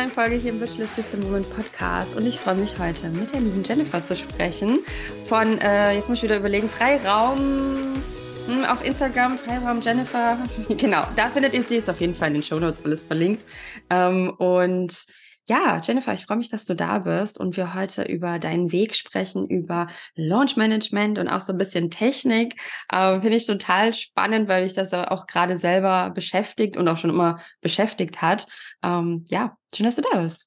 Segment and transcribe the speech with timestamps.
[0.00, 1.20] neuen Folge hier im Virtual System
[1.54, 2.16] Podcast.
[2.16, 4.78] Und ich freue mich heute mit der lieben Jennifer zu sprechen.
[5.26, 8.02] Von, äh, jetzt muss ich wieder überlegen, Freiraum
[8.46, 10.38] hm, auf Instagram, Freiraum Jennifer,
[10.70, 13.44] genau, da findet ihr sie, ist auf jeden Fall in den Show Notes alles verlinkt.
[13.90, 15.04] Ähm, und
[15.48, 18.94] ja, Jennifer, ich freue mich, dass du da bist und wir heute über deinen Weg
[18.94, 22.60] sprechen, über Launch Management und auch so ein bisschen Technik.
[22.92, 27.10] Ähm, Finde ich total spannend, weil mich das auch gerade selber beschäftigt und auch schon
[27.10, 28.46] immer beschäftigt hat.
[28.82, 30.46] Ähm, ja, schön, dass du da bist.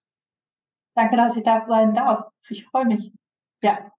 [0.95, 2.25] Danke, dass ich da sein darf.
[2.49, 3.11] Ich freue mich.
[3.61, 3.92] Ja.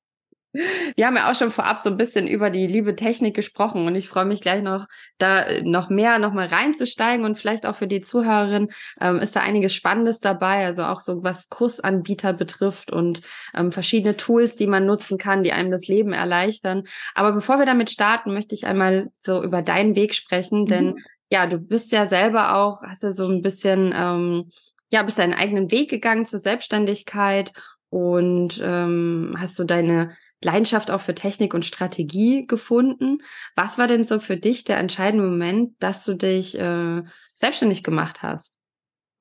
[0.95, 3.97] Wir haben ja auch schon vorab so ein bisschen über die liebe Technik gesprochen und
[3.97, 4.87] ich freue mich gleich noch,
[5.19, 9.41] da noch mehr noch mal reinzusteigen und vielleicht auch für die Zuhörerin ähm, ist da
[9.41, 13.23] einiges Spannendes dabei, also auch so was Kursanbieter betrifft und
[13.55, 16.85] ähm, verschiedene Tools, die man nutzen kann, die einem das Leben erleichtern.
[17.15, 20.67] Aber bevor wir damit starten, möchte ich einmal so über deinen Weg sprechen, mhm.
[20.67, 20.95] denn
[21.31, 24.51] ja, du bist ja selber auch, hast ja so ein bisschen, ähm,
[24.91, 27.53] ja, bist deinen eigenen Weg gegangen zur Selbstständigkeit
[27.91, 33.19] und ähm, hast du deine Leidenschaft auch für Technik und Strategie gefunden.
[33.57, 37.03] Was war denn so für dich der entscheidende Moment, dass du dich äh,
[37.35, 38.59] selbstständig gemacht hast?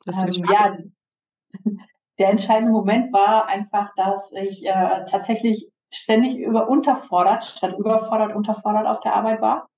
[0.05, 0.77] Ähm, ja,
[2.19, 8.87] der entscheidende Moment war einfach, dass ich äh, tatsächlich ständig über unterfordert, statt überfordert, unterfordert
[8.87, 9.69] auf der Arbeit war.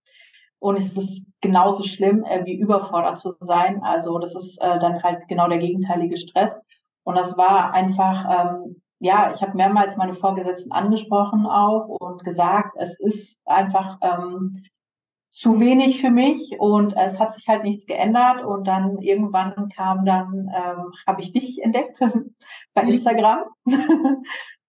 [0.59, 3.83] Und es ist genauso schlimm, äh, wie überfordert zu sein.
[3.83, 6.61] Also das ist äh, dann halt genau der gegenteilige Stress.
[7.03, 12.75] Und das war einfach ähm, ja, ich habe mehrmals meine Vorgesetzten angesprochen auch und gesagt,
[12.77, 14.63] es ist einfach ähm,
[15.31, 20.05] zu wenig für mich und es hat sich halt nichts geändert und dann irgendwann kam
[20.05, 21.99] dann, ähm, habe ich dich entdeckt
[22.73, 22.83] bei.
[22.83, 23.39] Instagram.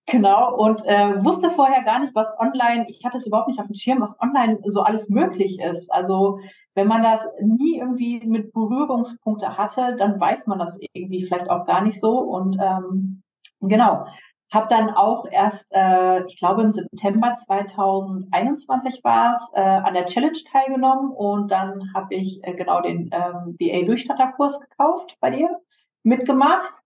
[0.05, 3.67] genau und äh, wusste vorher gar nicht, was online, ich hatte es überhaupt nicht auf
[3.67, 5.89] dem Schirm, was online so alles möglich ist.
[5.91, 6.39] Also
[6.75, 11.65] wenn man das nie irgendwie mit Berührungspunkte hatte, dann weiß man das irgendwie vielleicht auch
[11.65, 13.23] gar nicht so und ähm,
[13.61, 14.05] Genau.
[14.53, 20.05] Habe dann auch erst, äh, ich glaube im September 2021 war es, äh, an der
[20.05, 25.49] Challenge teilgenommen und dann habe ich äh, genau den ähm, BA-Durchstatterkurs gekauft bei dir,
[26.03, 26.81] mitgemacht.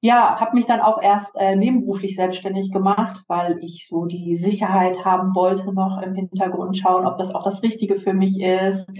[0.00, 5.04] Ja, habe mich dann auch erst äh, nebenberuflich selbstständig gemacht, weil ich so die Sicherheit
[5.04, 8.92] haben wollte, noch im Hintergrund schauen, ob das auch das Richtige für mich ist.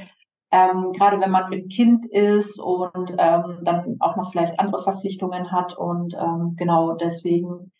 [0.50, 5.52] Ähm, gerade wenn man mit Kind ist und ähm, dann auch noch vielleicht andere Verpflichtungen
[5.52, 5.76] hat.
[5.76, 7.70] Und ähm, genau deswegen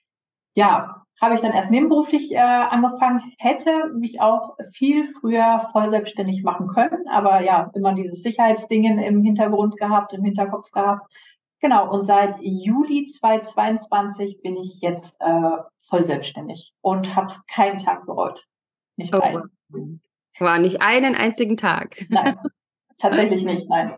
[0.55, 6.43] ja, habe ich dann erst nebenberuflich äh, angefangen, hätte mich auch viel früher voll selbstständig
[6.43, 11.13] machen können, aber ja, immer dieses Sicherheitsdingen im Hintergrund gehabt, im Hinterkopf gehabt.
[11.61, 15.59] Genau, und seit Juli 2022 bin ich jetzt äh,
[15.89, 18.45] voll selbstständig und habe keinen Tag bereut.
[18.97, 19.21] Nicht oh.
[19.21, 20.01] einen.
[20.41, 22.05] War nicht einen einzigen Tag.
[22.11, 22.39] Nein,
[22.99, 23.97] tatsächlich nicht, nein.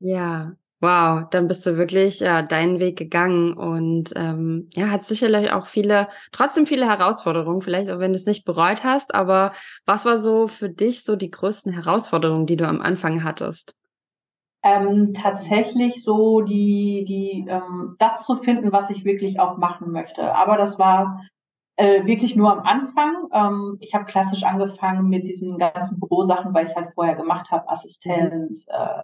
[0.00, 0.52] Ja,
[0.82, 5.68] Wow, dann bist du wirklich ja, deinen Weg gegangen und ähm, ja, hat sicherlich auch
[5.68, 9.52] viele, trotzdem viele Herausforderungen, vielleicht auch wenn du es nicht bereut hast, aber
[9.86, 13.76] was war so für dich so die größten Herausforderungen, die du am Anfang hattest?
[14.64, 20.34] Ähm, tatsächlich so die, die, ähm, das zu finden, was ich wirklich auch machen möchte.
[20.34, 21.22] Aber das war
[21.76, 23.28] äh, wirklich nur am Anfang.
[23.32, 27.50] Ähm, ich habe klassisch angefangen mit diesen ganzen Bürosachen, weil ich es halt vorher gemacht
[27.50, 29.02] habe, Assistenz, äh,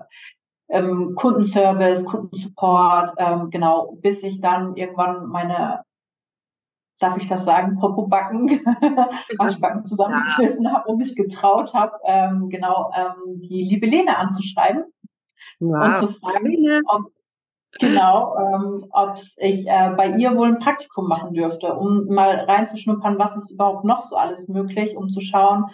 [0.69, 5.83] ähm, Kundenservice, Kundensupport, ähm, genau, bis ich dann irgendwann meine,
[7.01, 8.49] darf ich das sagen, Popo-Backen,
[9.39, 10.73] Waschbacken zusammengeschnitten ja.
[10.73, 14.85] habe und mich getraut habe, ähm, genau, ähm, die liebe Lene anzuschreiben
[15.61, 15.85] wow.
[15.85, 17.01] und zu fragen, ob,
[17.73, 23.19] genau, ähm, ob ich äh, bei ihr wohl ein Praktikum machen dürfte, um mal reinzuschnuppern,
[23.19, 25.67] was ist überhaupt noch so alles möglich, um zu schauen,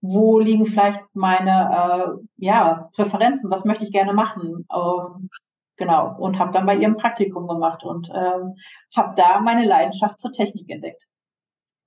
[0.00, 4.66] wo liegen vielleicht meine äh, ja, Präferenzen, was möchte ich gerne machen.
[4.74, 5.30] Ähm,
[5.76, 8.56] genau, und habe dann bei ihrem Praktikum gemacht und ähm,
[8.96, 11.06] habe da meine Leidenschaft zur Technik entdeckt.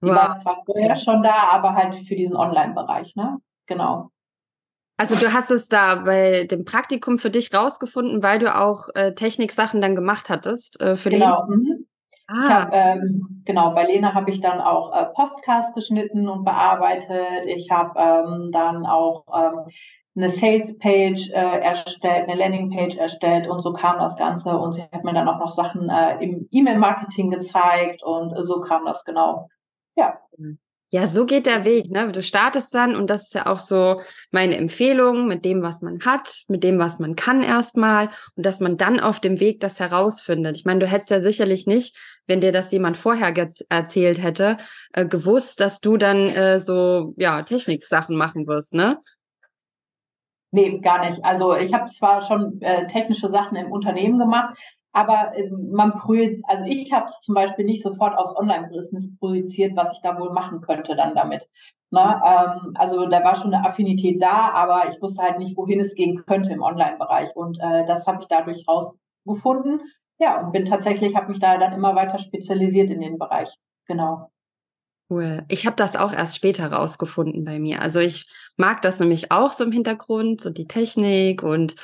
[0.02, 0.16] Die wow.
[0.16, 3.38] war zwar vorher schon da, aber halt für diesen Online-Bereich, ne?
[3.66, 4.12] Genau.
[4.98, 9.14] Also du hast es da bei dem Praktikum für dich rausgefunden, weil du auch äh,
[9.14, 11.46] Techniksachen dann gemacht hattest äh, für genau.
[11.48, 11.60] den.
[11.60, 11.86] Mhm.
[12.28, 12.50] Ah.
[12.50, 17.46] Habe ähm, genau bei Lena habe ich dann auch äh, Podcasts geschnitten und bearbeitet.
[17.46, 19.68] Ich habe ähm, dann auch ähm,
[20.16, 24.74] eine Sales Page äh, erstellt, eine Landing Page erstellt und so kam das Ganze und
[24.74, 28.86] sie hat mir dann auch noch Sachen äh, im E-Mail Marketing gezeigt und so kam
[28.86, 29.50] das genau.
[29.96, 30.18] Ja.
[30.38, 30.58] Mhm.
[30.96, 32.10] Ja, so geht der Weg, ne?
[32.14, 34.00] Du startest dann und das ist ja auch so
[34.32, 38.08] meine Empfehlung mit dem, was man hat, mit dem, was man kann erstmal
[38.38, 40.56] und dass man dann auf dem Weg das herausfindet.
[40.56, 41.98] Ich meine, du hättest ja sicherlich nicht,
[42.28, 43.34] wenn dir das jemand vorher
[43.68, 44.56] erzählt hätte,
[44.94, 48.98] äh, gewusst, dass du dann äh, so ja Techniksachen machen wirst, ne?
[50.52, 51.26] Nee, gar nicht.
[51.26, 54.58] Also ich habe zwar schon äh, technische Sachen im Unternehmen gemacht,
[54.96, 59.76] aber äh, man prüft, also ich habe es zum Beispiel nicht sofort aus Online-Business projiziert,
[59.76, 61.48] was ich da wohl machen könnte dann damit.
[61.92, 62.22] Ne?
[62.26, 65.96] Ähm, also da war schon eine Affinität da, aber ich wusste halt nicht, wohin es
[65.96, 67.36] gehen könnte im Online-Bereich.
[67.36, 69.82] Und äh, das habe ich dadurch rausgefunden.
[70.18, 73.54] Ja, und bin tatsächlich, habe mich da dann immer weiter spezialisiert in den Bereich.
[73.88, 74.32] Genau.
[75.10, 75.44] Cool.
[75.50, 77.82] Ich habe das auch erst später rausgefunden bei mir.
[77.82, 81.76] Also ich mag das nämlich auch so im Hintergrund, so die Technik und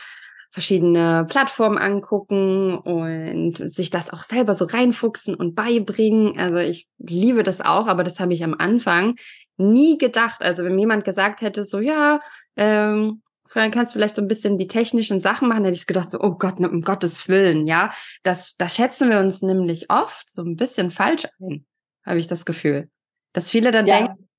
[0.51, 6.37] verschiedene Plattformen angucken und sich das auch selber so reinfuchsen und beibringen.
[6.37, 9.15] Also ich liebe das auch, aber das habe ich am Anfang
[9.57, 10.41] nie gedacht.
[10.41, 12.19] Also wenn jemand gesagt hätte, so ja,
[12.57, 13.21] ähm,
[13.53, 16.19] dann kannst du vielleicht so ein bisschen die technischen Sachen machen, hätte ich gedacht, so,
[16.19, 17.91] oh Gott, um Gottes Willen, ja.
[18.23, 21.65] Das, da schätzen wir uns nämlich oft so ein bisschen falsch ein,
[22.05, 22.89] habe ich das Gefühl.
[23.33, 23.97] Dass viele dann ja.
[23.97, 24.29] denken,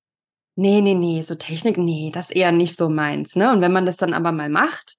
[0.55, 3.51] nee, nee, nee, so Technik, nee, das ist eher nicht so meins, ne?
[3.51, 4.95] Und wenn man das dann aber mal macht,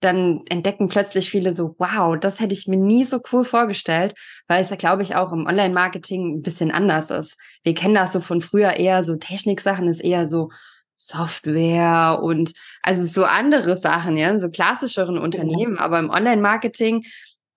[0.00, 4.14] dann entdecken plötzlich viele so, wow, das hätte ich mir nie so cool vorgestellt,
[4.46, 7.36] weil es ja, glaube ich, auch im Online-Marketing ein bisschen anders ist.
[7.62, 10.50] Wir kennen das so von früher eher so Techniksachen, ist eher so
[10.96, 12.52] Software und
[12.82, 17.04] also so andere Sachen, ja, so klassischeren Unternehmen, aber im Online-Marketing,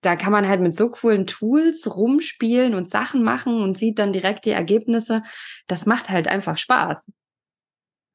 [0.02, 4.12] da kann man halt mit so coolen Tools rumspielen und Sachen machen und sieht dann
[4.12, 5.22] direkt die Ergebnisse.
[5.66, 7.10] Das macht halt einfach Spaß.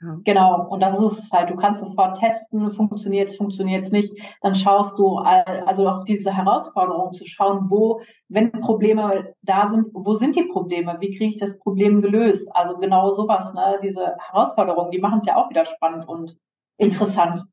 [0.05, 0.19] Ja.
[0.23, 1.49] Genau, und das ist es halt.
[1.49, 4.13] Du kannst sofort testen, funktioniert es, funktioniert es nicht.
[4.41, 10.13] Dann schaust du, also auch diese Herausforderung zu schauen, wo, wenn Probleme da sind, wo
[10.15, 10.97] sind die Probleme?
[10.99, 12.47] Wie kriege ich das Problem gelöst?
[12.53, 13.79] Also genau sowas, ne?
[13.81, 16.37] Diese Herausforderungen, die machen es ja auch wieder spannend und
[16.77, 17.43] interessant.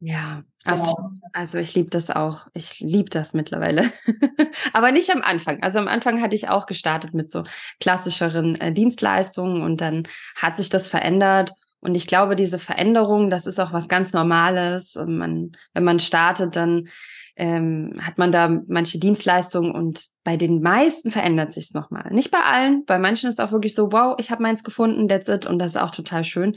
[0.00, 0.98] Ja, absolut.
[0.98, 1.30] Genau.
[1.32, 2.48] Also ich liebe das auch.
[2.52, 3.90] Ich liebe das mittlerweile.
[4.74, 5.62] Aber nicht am Anfang.
[5.62, 7.44] Also am Anfang hatte ich auch gestartet mit so
[7.80, 10.06] klassischeren äh, Dienstleistungen und dann
[10.36, 11.54] hat sich das verändert
[11.84, 14.98] und ich glaube, diese Veränderung, das ist auch was ganz Normales.
[15.06, 16.88] Man, wenn man startet, dann
[17.36, 22.10] ähm, hat man da manche Dienstleistungen und bei den meisten verändert sich es nochmal.
[22.10, 25.28] Nicht bei allen, bei manchen ist auch wirklich so, wow, ich habe meins gefunden, that's
[25.28, 26.56] it und das ist auch total schön.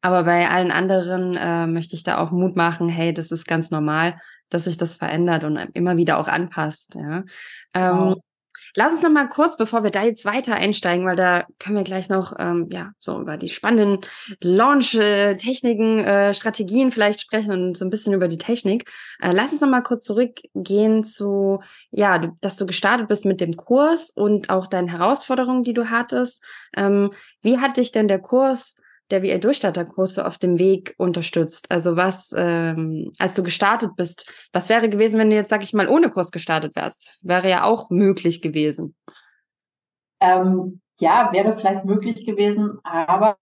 [0.00, 3.72] Aber bei allen anderen äh, möchte ich da auch Mut machen, hey, das ist ganz
[3.72, 6.94] normal, dass sich das verändert und immer wieder auch anpasst.
[6.94, 7.24] Ja.
[7.74, 8.18] Ähm, wow.
[8.74, 11.84] Lass uns noch mal kurz, bevor wir da jetzt weiter einsteigen, weil da können wir
[11.84, 14.00] gleich noch ähm, ja so über die spannenden
[14.40, 18.90] Launch-Techniken, äh, Strategien vielleicht sprechen und so ein bisschen über die Technik.
[19.20, 21.60] Äh, lass uns noch mal kurz zurückgehen zu
[21.90, 26.42] ja, dass du gestartet bist mit dem Kurs und auch deinen Herausforderungen, die du hattest.
[26.76, 27.12] Ähm,
[27.42, 28.76] wie hat dich denn der Kurs
[29.10, 31.70] der VR-Durchstarterkurs so auf dem Weg unterstützt?
[31.70, 35.72] Also was, ähm, als du gestartet bist, was wäre gewesen, wenn du jetzt, sag ich
[35.72, 37.18] mal, ohne Kurs gestartet wärst?
[37.22, 38.94] Wäre ja auch möglich gewesen.
[40.20, 43.36] Ähm, ja, wäre vielleicht möglich gewesen, aber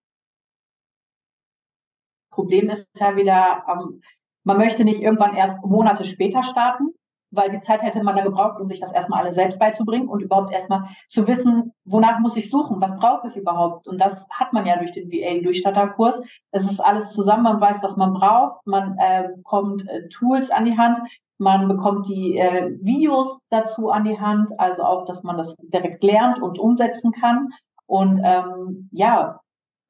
[2.31, 4.03] Problem ist ja wieder, ähm,
[4.45, 6.95] man möchte nicht irgendwann erst Monate später starten,
[7.37, 10.23] weil die Zeit hätte man da gebraucht, um sich das erstmal alles selbst beizubringen und
[10.23, 13.87] überhaupt erstmal zu wissen, wonach muss ich suchen, was brauche ich überhaupt.
[13.87, 16.23] Und das hat man ja durch den VA-Durchstatterkurs.
[16.51, 20.65] Es ist alles zusammen, man weiß, was man braucht, man äh, bekommt äh, Tools an
[20.65, 20.99] die Hand,
[21.39, 26.03] man bekommt die äh, Videos dazu an die Hand, also auch, dass man das direkt
[26.03, 27.51] lernt und umsetzen kann.
[27.87, 29.41] Und ähm, ja,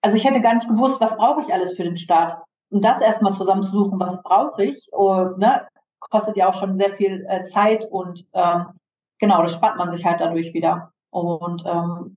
[0.03, 2.37] also ich hätte gar nicht gewusst, was brauche ich alles für den Start.
[2.71, 5.67] Und das erstmal zusammenzusuchen, was brauche ich, und, ne,
[6.01, 8.67] kostet ja auch schon sehr viel äh, Zeit und ähm,
[9.19, 12.17] genau, das spart man sich halt dadurch wieder und ähm,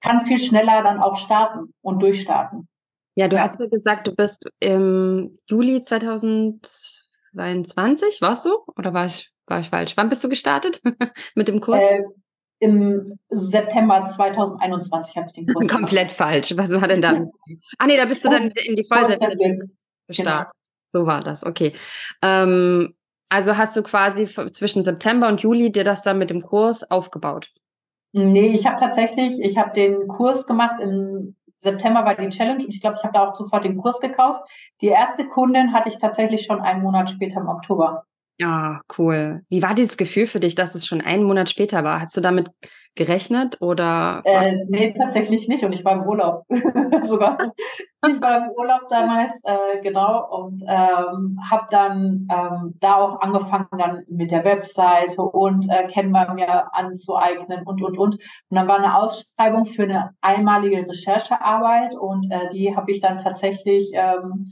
[0.00, 2.68] kann viel schneller dann auch starten und durchstarten.
[3.16, 3.44] Ja, du ja.
[3.44, 8.50] hast ja gesagt, du bist im Juli 2022, warst du?
[8.76, 9.96] Oder war ich, war ich falsch?
[9.96, 10.80] Wann bist du gestartet
[11.34, 11.82] mit dem Kurs?
[11.82, 12.02] Äh,
[12.58, 16.16] Im September 2021 habe ich den Kurs Komplett gemacht.
[16.16, 16.54] falsch.
[16.56, 17.12] Was war denn da?
[17.78, 19.30] ah nee, da bist du dann in die Vollsetzung
[20.08, 20.16] gestartet.
[20.16, 20.44] Genau.
[20.90, 21.72] So war das, okay.
[22.22, 22.94] Ähm,
[23.34, 27.52] also hast du quasi zwischen September und Juli dir das dann mit dem Kurs aufgebaut?
[28.12, 32.72] Nee, ich habe tatsächlich, ich habe den Kurs gemacht im September war die Challenge und
[32.72, 34.42] ich glaube, ich habe da auch sofort den Kurs gekauft.
[34.80, 38.04] Die erste Kundin hatte ich tatsächlich schon einen Monat später im Oktober.
[38.38, 39.42] Ja, cool.
[39.48, 42.00] Wie war dieses Gefühl für dich, dass es schon einen Monat später war?
[42.00, 42.50] Hast du damit
[42.96, 44.22] gerechnet oder?
[44.24, 45.64] Äh, nee, tatsächlich nicht.
[45.64, 46.44] Und ich war im Urlaub
[47.02, 47.38] sogar.
[48.06, 53.68] Ich war im Urlaub damals, äh, genau, und ähm, habe dann ähm, da auch angefangen
[53.78, 58.14] dann mit der Webseite und äh, bei mir anzueignen und und und.
[58.14, 63.16] Und dann war eine Ausschreibung für eine einmalige Recherchearbeit und äh, die habe ich dann
[63.16, 64.44] tatsächlich ähm,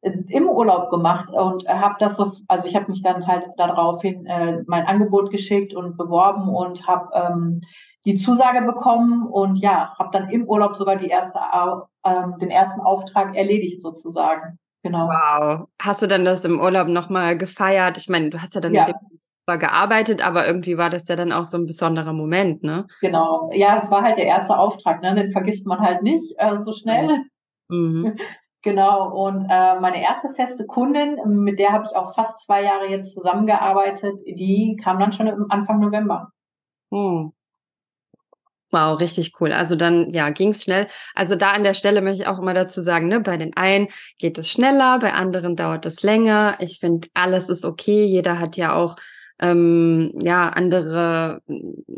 [0.00, 4.62] im Urlaub gemacht und habe das so, also ich habe mich dann halt daraufhin äh,
[4.66, 7.60] mein Angebot geschickt und beworben und habe ähm,
[8.04, 11.38] die Zusage bekommen und ja, habe dann im Urlaub sogar die erste,
[12.04, 14.58] äh, den ersten Auftrag erledigt sozusagen.
[14.84, 15.08] Genau.
[15.08, 15.68] Wow.
[15.82, 17.96] Hast du dann das im Urlaub nochmal gefeiert?
[17.96, 18.86] Ich meine, du hast ja dann ja.
[18.86, 22.86] mit dem gearbeitet, aber irgendwie war das ja dann auch so ein besonderer Moment, ne?
[23.00, 23.50] Genau.
[23.54, 25.14] Ja, es war halt der erste Auftrag, ne?
[25.14, 27.08] Den vergisst man halt nicht äh, so schnell.
[27.70, 28.14] Mhm.
[28.62, 32.88] Genau, und äh, meine erste feste Kundin, mit der habe ich auch fast zwei Jahre
[32.88, 36.32] jetzt zusammengearbeitet, die kam dann schon Anfang November.
[36.90, 37.32] Hm.
[38.70, 39.52] Wow, richtig cool.
[39.52, 40.88] Also dann, ja, ging's schnell.
[41.14, 43.88] Also da an der Stelle möchte ich auch immer dazu sagen, ne, bei den einen
[44.18, 46.56] geht es schneller, bei anderen dauert es länger.
[46.60, 48.04] Ich finde, alles ist okay.
[48.04, 48.96] Jeder hat ja auch
[49.40, 51.40] ähm, ja andere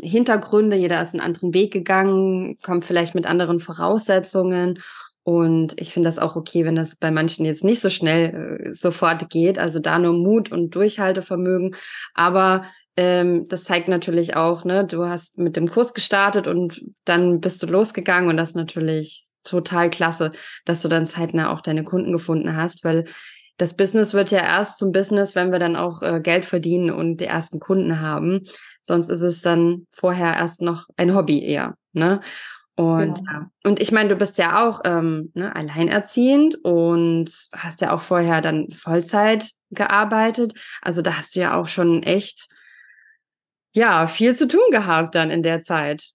[0.01, 4.79] Hintergründe, jeder ist einen anderen Weg gegangen, kommt vielleicht mit anderen Voraussetzungen.
[5.23, 8.73] Und ich finde das auch okay, wenn das bei manchen jetzt nicht so schnell äh,
[8.73, 9.59] sofort geht.
[9.59, 11.75] Also da nur Mut und Durchhaltevermögen.
[12.13, 12.63] Aber
[12.97, 17.61] ähm, das zeigt natürlich auch, ne, du hast mit dem Kurs gestartet und dann bist
[17.63, 20.31] du losgegangen und das ist natürlich total klasse,
[20.65, 23.05] dass du dann zeitnah auch deine Kunden gefunden hast, weil
[23.57, 27.17] das Business wird ja erst zum Business, wenn wir dann auch äh, Geld verdienen und
[27.17, 28.47] die ersten Kunden haben.
[28.81, 32.21] Sonst ist es dann vorher erst noch ein Hobby eher, ne?
[32.81, 33.51] Und, ja.
[33.63, 38.41] und ich meine, du bist ja auch ähm, ne, alleinerziehend und hast ja auch vorher
[38.41, 40.53] dann Vollzeit gearbeitet.
[40.81, 42.47] Also da hast du ja auch schon echt
[43.73, 46.09] ja, viel zu tun gehabt dann in der Zeit.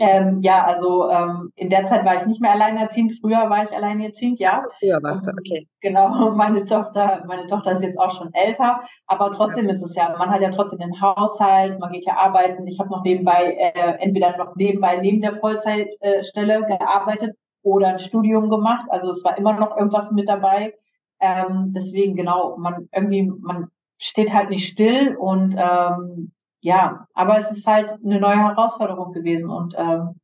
[0.00, 3.12] Ähm, ja, also ähm, in der Zeit war ich nicht mehr alleinerziehend.
[3.20, 4.52] Früher war ich alleinerziehend, ja.
[4.54, 5.68] Ach so, früher warst du, okay.
[5.82, 9.72] Genau, meine Tochter, meine Tochter ist jetzt auch schon älter, aber trotzdem ja.
[9.72, 12.66] ist es ja, man hat ja trotzdem den Haushalt, man geht ja arbeiten.
[12.66, 17.98] Ich habe noch nebenbei, äh, entweder noch nebenbei neben der Vollzeitstelle äh, gearbeitet oder ein
[17.98, 18.86] Studium gemacht.
[18.88, 20.72] Also es war immer noch irgendwas mit dabei.
[21.20, 27.50] Ähm, deswegen genau, man irgendwie, man steht halt nicht still und ähm, ja, aber es
[27.50, 30.20] ist halt eine neue Herausforderung gewesen und ähm,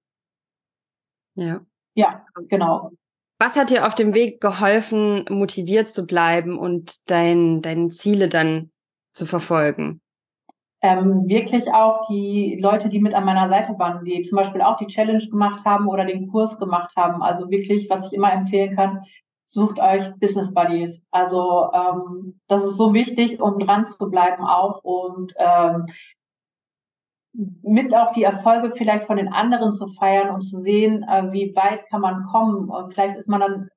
[1.35, 1.61] ja.
[1.95, 2.91] Ja, genau.
[3.39, 8.71] Was hat dir auf dem Weg geholfen, motiviert zu bleiben und dein, deine Ziele dann
[9.13, 10.01] zu verfolgen?
[10.83, 14.77] Ähm, wirklich auch die Leute, die mit an meiner Seite waren, die zum Beispiel auch
[14.77, 17.23] die Challenge gemacht haben oder den Kurs gemacht haben.
[17.23, 19.03] Also wirklich, was ich immer empfehlen kann,
[19.47, 21.03] sucht euch Business Buddies.
[21.11, 24.83] Also ähm, das ist so wichtig, um dran zu bleiben auch.
[24.83, 25.87] Und ähm,
[27.63, 31.55] mit auch die Erfolge vielleicht von den anderen zu feiern und zu sehen, äh, wie
[31.55, 32.71] weit kann man kommen.
[32.71, 33.69] Und vielleicht ist man dann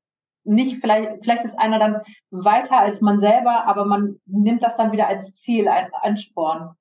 [0.45, 2.01] nicht, vielleicht, vielleicht ist einer dann
[2.31, 6.71] weiter als man selber, aber man nimmt das dann wieder als Ziel, als Ansporn.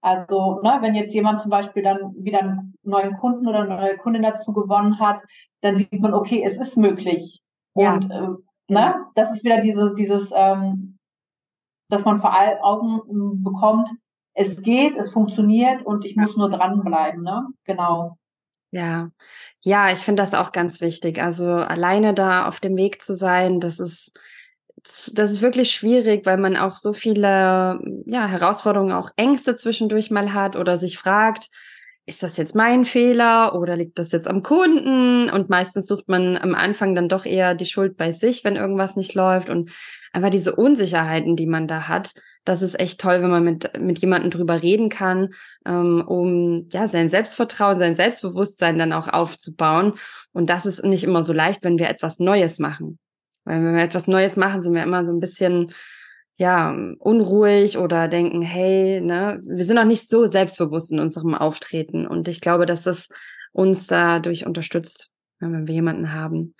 [0.00, 3.96] Also, ne, wenn jetzt jemand zum Beispiel dann wieder einen neuen Kunden oder eine neue
[3.98, 5.20] Kundin dazu gewonnen hat,
[5.60, 7.40] dann sieht man, okay, es ist möglich.
[7.74, 7.94] Ja.
[7.94, 8.28] Und äh,
[8.68, 10.98] ne, das ist wieder diese, dieses, ähm,
[11.90, 13.90] dass man vor Augen bekommt,
[14.38, 17.48] es geht, es funktioniert und ich muss nur dranbleiben, ne?
[17.64, 18.16] Genau.
[18.70, 19.10] Ja,
[19.62, 21.20] ja, ich finde das auch ganz wichtig.
[21.20, 24.16] Also alleine da auf dem Weg zu sein, das ist,
[24.84, 30.32] das ist wirklich schwierig, weil man auch so viele ja, Herausforderungen, auch Ängste zwischendurch mal
[30.32, 31.48] hat oder sich fragt,
[32.06, 35.30] ist das jetzt mein Fehler oder liegt das jetzt am Kunden?
[35.30, 38.94] Und meistens sucht man am Anfang dann doch eher die Schuld bei sich, wenn irgendwas
[38.94, 39.72] nicht läuft und
[40.12, 42.14] einfach diese Unsicherheiten, die man da hat,
[42.48, 45.34] das ist echt toll, wenn man mit, mit jemandem drüber reden kann,
[45.66, 49.94] ähm, um ja sein Selbstvertrauen, sein Selbstbewusstsein dann auch aufzubauen.
[50.32, 52.98] Und das ist nicht immer so leicht, wenn wir etwas Neues machen.
[53.44, 55.72] Weil wenn wir etwas Neues machen, sind wir immer so ein bisschen
[56.36, 62.06] ja, unruhig oder denken, hey, ne, wir sind auch nicht so selbstbewusst in unserem Auftreten.
[62.06, 63.08] Und ich glaube, dass das
[63.52, 66.54] uns dadurch unterstützt, wenn wir jemanden haben.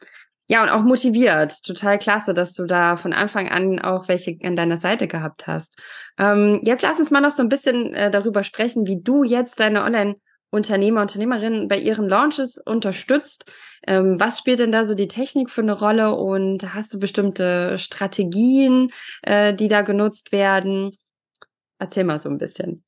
[0.51, 1.63] Ja, und auch motiviert.
[1.63, 5.79] Total klasse, dass du da von Anfang an auch welche an deiner Seite gehabt hast.
[6.19, 9.61] Ähm, jetzt lass uns mal noch so ein bisschen äh, darüber sprechen, wie du jetzt
[9.61, 13.53] deine Online-Unternehmer, Unternehmerinnen bei ihren Launches unterstützt.
[13.87, 17.77] Ähm, was spielt denn da so die Technik für eine Rolle und hast du bestimmte
[17.77, 18.89] Strategien,
[19.23, 20.97] äh, die da genutzt werden?
[21.79, 22.85] Erzähl mal so ein bisschen.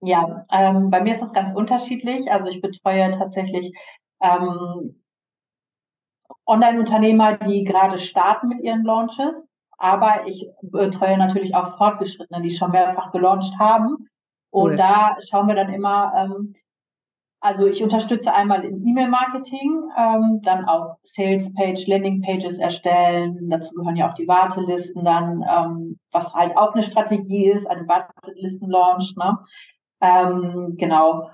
[0.00, 2.30] Ja, ähm, bei mir ist das ganz unterschiedlich.
[2.30, 3.72] Also ich betreue tatsächlich
[4.22, 5.02] ähm,
[6.46, 9.48] Online-Unternehmer, die gerade starten mit ihren Launches.
[9.78, 14.08] Aber ich betreue natürlich auch Fortgeschrittene, die schon mehrfach gelauncht haben.
[14.50, 14.76] Und cool.
[14.76, 16.54] da schauen wir dann immer, ähm,
[17.40, 23.48] also ich unterstütze einmal im E-Mail-Marketing, ähm, dann auch Sales-Page, Landing-Pages erstellen.
[23.48, 27.86] Dazu gehören ja auch die Wartelisten dann, ähm, was halt auch eine Strategie ist, eine
[27.86, 29.14] Wartelisten-Launch.
[29.16, 29.38] Ne?
[30.00, 31.30] Ähm, genau.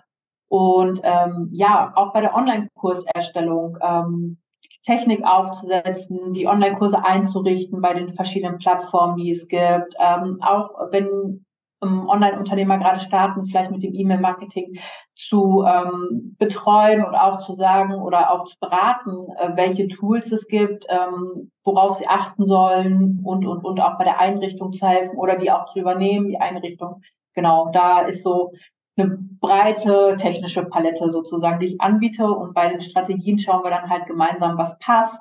[0.49, 4.39] Und ähm, ja, auch bei der Online-Kurserstellung ähm,
[4.85, 9.95] Technik aufzusetzen, die Online-Kurse einzurichten bei den verschiedenen Plattformen, die es gibt.
[9.99, 11.45] Ähm, auch wenn
[11.83, 14.79] ähm, Online-Unternehmer gerade starten, vielleicht mit dem E-Mail-Marketing
[15.15, 20.47] zu ähm, betreuen und auch zu sagen oder auch zu beraten, äh, welche Tools es
[20.49, 25.17] gibt, ähm, worauf sie achten sollen und, und, und auch bei der Einrichtung zu helfen
[25.17, 27.01] oder die auch zu übernehmen, die Einrichtung.
[27.35, 28.53] Genau, da ist so
[28.97, 33.91] eine breite technische Palette sozusagen, die ich anbiete und bei den Strategien schauen wir dann
[33.91, 35.19] halt gemeinsam, was passt.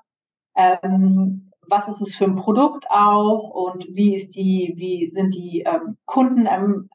[0.55, 5.61] Ähm, was ist es für ein Produkt auch und wie ist die, wie sind die
[5.61, 6.47] ähm, Kunden,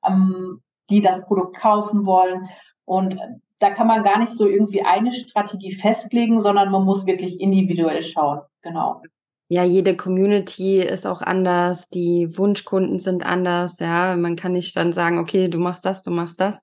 [0.07, 2.49] ähm, die das Produkt kaufen wollen.
[2.85, 3.19] Und
[3.59, 8.03] da kann man gar nicht so irgendwie eine Strategie festlegen, sondern man muss wirklich individuell
[8.03, 8.41] schauen.
[8.63, 9.03] Genau.
[9.51, 14.15] Ja, jede Community ist auch anders, die Wunschkunden sind anders, ja.
[14.17, 16.63] Man kann nicht dann sagen, okay, du machst das, du machst das.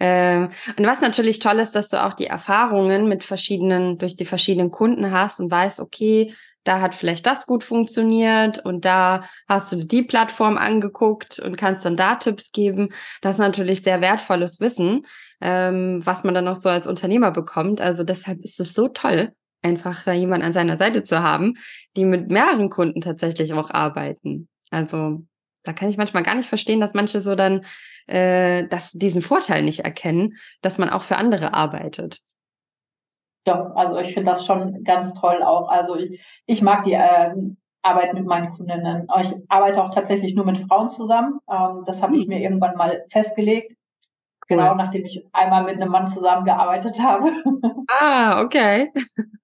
[0.00, 0.48] Ähm,
[0.78, 4.70] und was natürlich toll ist, dass du auch die Erfahrungen mit verschiedenen, durch die verschiedenen
[4.70, 6.34] Kunden hast und weißt, okay,
[6.64, 11.84] da hat vielleicht das gut funktioniert und da hast du die Plattform angeguckt und kannst
[11.84, 12.90] dann da Tipps geben.
[13.20, 15.02] Das ist natürlich sehr wertvolles Wissen,
[15.40, 17.80] ähm, was man dann auch so als Unternehmer bekommt.
[17.80, 19.32] Also deshalb ist es so toll,
[19.62, 21.54] einfach da jemand an seiner Seite zu haben,
[21.96, 24.48] die mit mehreren Kunden tatsächlich auch arbeiten.
[24.70, 25.22] Also
[25.64, 27.62] da kann ich manchmal gar nicht verstehen, dass manche so dann
[28.06, 32.20] äh, dass diesen Vorteil nicht erkennen, dass man auch für andere arbeitet.
[33.44, 35.68] Doch, also ich finde das schon ganz toll auch.
[35.68, 37.34] Also ich, ich mag die äh,
[37.82, 39.08] Arbeit mit meinen Kundinnen.
[39.20, 41.40] Ich arbeite auch tatsächlich nur mit Frauen zusammen.
[41.50, 42.28] Ähm, das habe ich hm.
[42.28, 43.74] mir irgendwann mal festgelegt.
[44.48, 47.32] Genau, nachdem ich einmal mit einem Mann zusammengearbeitet habe.
[48.00, 48.90] Ah, okay.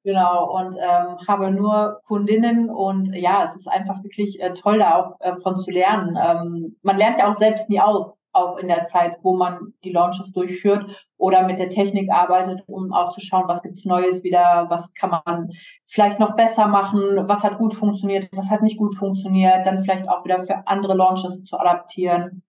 [0.04, 4.94] Genau, und ähm, habe nur Kundinnen und ja, es ist einfach wirklich äh, toll, da
[4.94, 6.16] auch äh, von zu lernen.
[6.16, 9.92] Ähm, man lernt ja auch selbst nie aus auch in der Zeit, wo man die
[9.92, 14.66] Launches durchführt oder mit der Technik arbeitet, um auch zu schauen, was gibt's Neues wieder,
[14.68, 15.50] was kann man
[15.86, 20.08] vielleicht noch besser machen, was hat gut funktioniert, was hat nicht gut funktioniert, dann vielleicht
[20.08, 22.42] auch wieder für andere Launches zu adaptieren.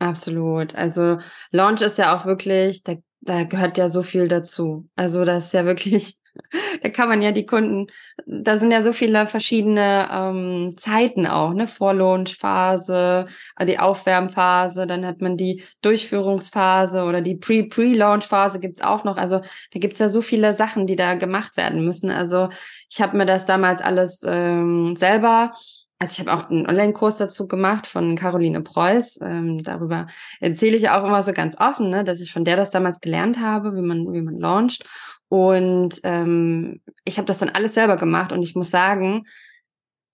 [0.00, 0.74] Absolut.
[0.74, 1.18] Also
[1.52, 4.88] Launch ist ja auch wirklich, da, da gehört ja so viel dazu.
[4.96, 6.16] Also das ist ja wirklich
[6.82, 7.88] da kann man ja die Kunden,
[8.26, 11.66] da sind ja so viele verschiedene ähm, Zeiten auch, ne?
[11.66, 19.16] Vorlaunch-Phase, äh, die Aufwärmphase, dann hat man die Durchführungsphase oder die Pre-Pre-Launch-Phase gibt's auch noch.
[19.16, 19.40] Also
[19.72, 22.10] da gibt's ja so viele Sachen, die da gemacht werden müssen.
[22.10, 22.48] Also
[22.88, 25.52] ich habe mir das damals alles ähm, selber
[26.00, 29.18] also ich habe auch einen Online-Kurs dazu gemacht von Caroline Preuß.
[29.20, 30.06] Ähm, darüber
[30.40, 33.38] erzähle ich auch immer so ganz offen, ne, dass ich von der das damals gelernt
[33.38, 34.88] habe, wie man, wie man launcht.
[35.28, 39.24] Und ähm, ich habe das dann alles selber gemacht und ich muss sagen,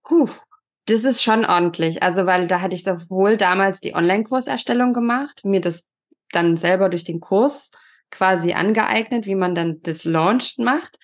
[0.03, 0.29] puh,
[0.87, 2.03] das ist schon ordentlich.
[2.03, 5.89] Also, weil da hatte ich sowohl damals die Online-Kurserstellung gemacht, mir das
[6.33, 7.71] dann selber durch den Kurs
[8.11, 10.99] quasi angeeignet, wie man dann das Launch macht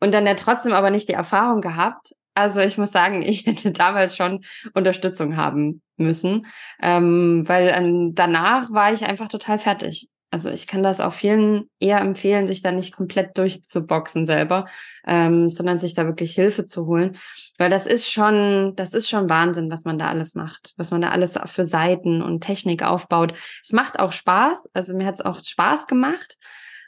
[0.00, 2.14] und dann ja trotzdem aber nicht die Erfahrung gehabt.
[2.34, 4.44] Also ich muss sagen, ich hätte damals schon
[4.74, 6.46] Unterstützung haben müssen,
[6.82, 10.08] ähm, weil ähm, danach war ich einfach total fertig.
[10.34, 14.64] Also ich kann das auch vielen eher empfehlen, sich da nicht komplett durchzuboxen selber,
[15.06, 17.18] ähm, sondern sich da wirklich Hilfe zu holen,
[17.56, 21.02] weil das ist schon, das ist schon Wahnsinn, was man da alles macht, was man
[21.02, 23.34] da alles für Seiten und Technik aufbaut.
[23.62, 26.36] Es macht auch Spaß, also mir hat es auch Spaß gemacht,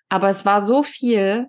[0.09, 1.46] aber es war so viel,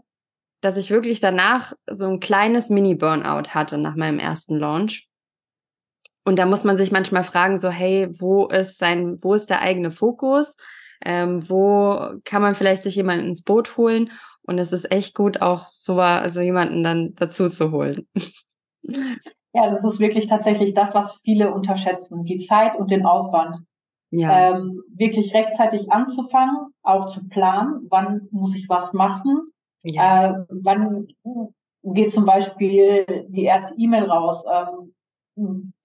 [0.62, 5.08] dass ich wirklich danach so ein kleines Mini-Burnout hatte nach meinem ersten Launch.
[6.26, 9.62] Und da muss man sich manchmal fragen, so, hey, wo ist sein, wo ist der
[9.62, 10.58] eigene Fokus?
[11.04, 14.12] ähm, wo kann man vielleicht sich jemanden ins Boot holen.
[14.44, 18.08] Und es ist echt gut, auch so also jemanden dann dazu zu holen.
[19.54, 23.58] Ja, das ist wirklich tatsächlich das, was viele unterschätzen, die Zeit und den Aufwand.
[24.12, 24.56] Ja.
[24.56, 29.52] Ähm, wirklich rechtzeitig anzufangen, auch zu planen, wann muss ich was machen,
[29.84, 30.32] ja.
[30.32, 31.08] äh, wann
[31.84, 34.94] geht zum Beispiel die erste E-Mail raus, ähm,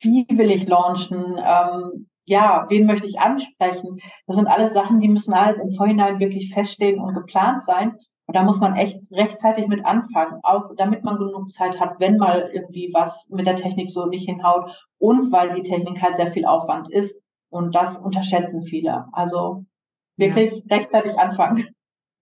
[0.00, 4.00] wie will ich launchen, ähm, ja, wen möchte ich ansprechen?
[4.26, 7.98] Das sind alles Sachen, die müssen halt im Vorhinein wirklich feststehen und geplant sein.
[8.26, 12.16] Und da muss man echt rechtzeitig mit anfangen, auch damit man genug Zeit hat, wenn
[12.16, 16.28] mal irgendwie was mit der Technik so nicht hinhaut und weil die Technik halt sehr
[16.28, 17.14] viel Aufwand ist.
[17.50, 19.06] Und das unterschätzen viele.
[19.12, 19.64] Also
[20.16, 20.76] wirklich ja.
[20.76, 21.68] rechtzeitig anfangen.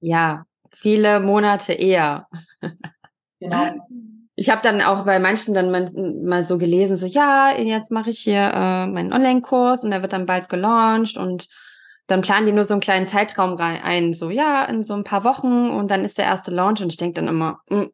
[0.00, 2.28] Ja, viele Monate eher.
[3.40, 3.64] Genau.
[4.37, 5.92] ich habe dann auch bei manchen dann mal,
[6.24, 10.14] mal so gelesen, so ja, jetzt mache ich hier äh, meinen Online-Kurs und der wird
[10.14, 11.46] dann bald gelauncht und
[12.06, 15.04] dann planen die nur so einen kleinen Zeitraum rein, ein, so ja, in so ein
[15.04, 17.90] paar Wochen und dann ist der erste Launch und ich denke dann immer, mh, hm,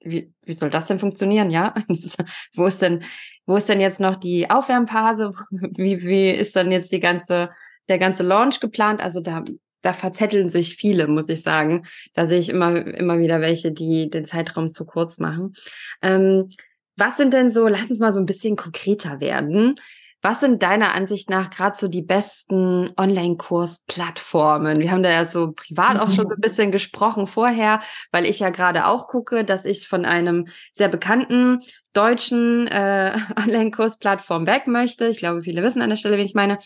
[0.00, 1.74] wie, wie soll das denn funktionieren, ja?
[2.54, 3.02] wo ist denn,
[3.46, 5.32] wo ist denn jetzt noch die Aufwärmphase?
[5.50, 7.50] Wie, wie ist dann jetzt die ganze,
[7.88, 9.00] der ganze Launch geplant?
[9.00, 9.42] Also da
[9.82, 11.84] da verzetteln sich viele, muss ich sagen.
[12.14, 15.54] Da sehe ich immer, immer wieder welche, die den Zeitraum zu kurz machen.
[16.02, 16.48] Ähm,
[16.96, 19.76] was sind denn so, lass uns mal so ein bisschen konkreter werden.
[20.20, 24.80] Was sind deiner Ansicht nach gerade so die besten Online-Kurs-Plattformen?
[24.80, 28.40] Wir haben da ja so privat auch schon so ein bisschen gesprochen vorher, weil ich
[28.40, 31.60] ja gerade auch gucke, dass ich von einem sehr bekannten
[31.92, 35.06] deutschen äh, Online-Kurs-Plattform weg möchte.
[35.06, 36.58] Ich glaube, viele wissen an der Stelle, wen ich meine.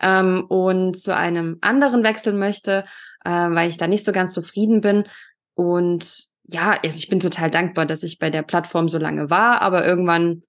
[0.00, 2.84] Ähm, und zu einem anderen wechseln möchte,
[3.24, 5.04] äh, weil ich da nicht so ganz zufrieden bin.
[5.54, 9.62] Und ja, also ich bin total dankbar, dass ich bei der Plattform so lange war,
[9.62, 10.42] aber irgendwann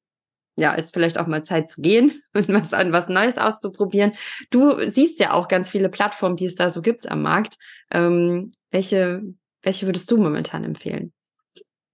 [0.55, 4.13] ja, ist vielleicht auch mal Zeit zu gehen und was an was Neues auszuprobieren.
[4.49, 7.57] Du siehst ja auch ganz viele Plattformen, die es da so gibt am Markt.
[7.91, 9.21] Ähm, welche,
[9.61, 11.13] welche würdest du momentan empfehlen?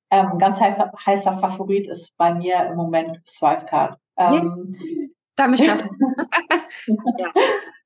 [0.09, 3.97] Ähm, ganz heißer, heißer Favorit ist bei mir im Moment Swipecard.
[4.17, 4.77] Ähm,
[5.37, 5.59] Damit
[7.17, 7.31] ja.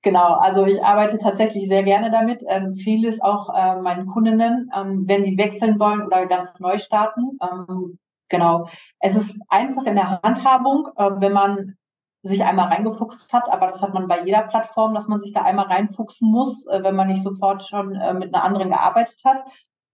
[0.04, 2.44] Genau, also ich arbeite tatsächlich sehr gerne damit.
[2.48, 7.38] Ähm, vieles auch äh, meinen Kundinnen, ähm, wenn die wechseln wollen oder ganz neu starten.
[7.42, 8.68] Ähm, genau.
[9.00, 11.76] Es ist einfach in der Handhabung, äh, wenn man
[12.24, 15.42] sich einmal reingefuchst hat, aber das hat man bei jeder Plattform, dass man sich da
[15.42, 19.44] einmal reinfuchsen muss, äh, wenn man nicht sofort schon äh, mit einer anderen gearbeitet hat.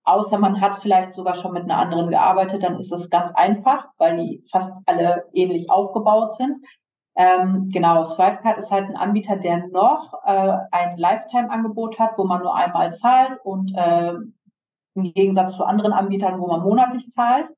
[0.04, 3.88] Außer man hat vielleicht sogar schon mit einer anderen gearbeitet, dann ist es ganz einfach,
[3.98, 6.64] weil die fast alle ähnlich aufgebaut sind.
[7.20, 12.44] Ähm, genau, Swipecard ist halt ein Anbieter, der noch äh, ein Lifetime-Angebot hat, wo man
[12.44, 14.14] nur einmal zahlt und äh,
[14.94, 17.50] im Gegensatz zu anderen Anbietern, wo man monatlich zahlt.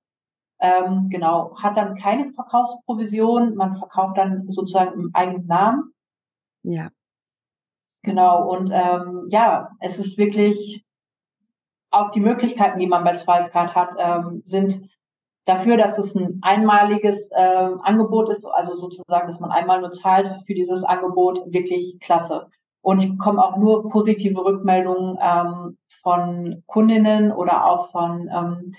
[0.61, 5.93] Ähm, genau, hat dann keine Verkaufsprovision, man verkauft dann sozusagen im eigenen Namen.
[6.63, 6.89] Ja.
[8.03, 10.85] Genau, und ähm, ja, es ist wirklich
[11.91, 14.89] auch die Möglichkeiten, die man bei Swipecard hat, ähm, sind
[15.45, 20.33] dafür, dass es ein einmaliges äh, Angebot ist, also sozusagen, dass man einmal nur zahlt
[20.45, 22.47] für dieses Angebot, wirklich klasse.
[22.81, 28.73] Und ich bekomme auch nur positive Rückmeldungen ähm, von Kundinnen oder auch von ähm,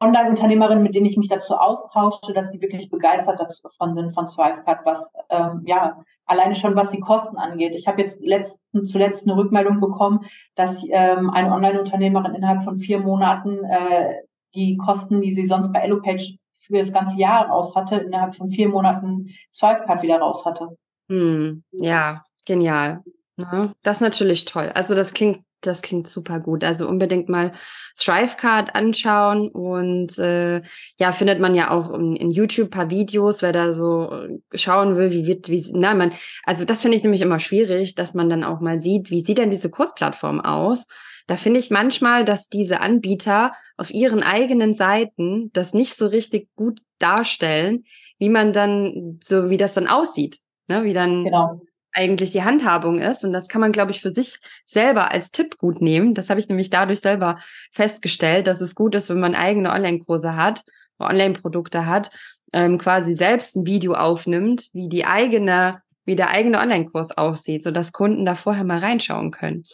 [0.00, 4.84] Online-Unternehmerinnen, mit denen ich mich dazu austausche, dass die wirklich begeistert davon sind von Swipecard,
[4.84, 7.74] was ähm, ja alleine schon was die Kosten angeht.
[7.74, 12.98] Ich habe jetzt letzten, zuletzt eine Rückmeldung bekommen, dass ähm, eine Online-Unternehmerin innerhalb von vier
[12.98, 14.22] Monaten äh,
[14.54, 18.48] die Kosten, die sie sonst bei EloPage für das ganze Jahr raus hatte, innerhalb von
[18.48, 20.76] vier Monaten Swipecard wieder raus hatte.
[21.08, 23.02] Hm, ja, genial.
[23.36, 23.74] Ne?
[23.82, 24.70] das ist natürlich toll.
[24.74, 26.64] Also das klingt das klingt super gut.
[26.64, 27.52] Also unbedingt mal
[27.98, 30.62] Thrivecard anschauen und äh,
[30.96, 34.96] ja, findet man ja auch in, in YouTube paar Videos, wer da so äh, schauen
[34.96, 36.12] will, wie wird, wie, na, man,
[36.44, 39.38] also das finde ich nämlich immer schwierig, dass man dann auch mal sieht, wie sieht
[39.38, 40.86] denn diese Kursplattform aus?
[41.26, 46.48] Da finde ich manchmal, dass diese Anbieter auf ihren eigenen Seiten das nicht so richtig
[46.54, 47.84] gut darstellen,
[48.18, 51.60] wie man dann, so wie das dann aussieht, ne, wie dann genau
[51.94, 53.24] eigentlich die Handhabung ist.
[53.24, 56.14] Und das kann man, glaube ich, für sich selber als Tipp gut nehmen.
[56.14, 57.38] Das habe ich nämlich dadurch selber
[57.72, 60.64] festgestellt, dass es gut ist, wenn man eigene Online-Kurse hat,
[60.98, 62.10] Online-Produkte hat,
[62.52, 67.92] ähm, quasi selbst ein Video aufnimmt, wie die eigene, wie der eigene Online-Kurs aussieht, sodass
[67.92, 69.64] Kunden da vorher mal reinschauen können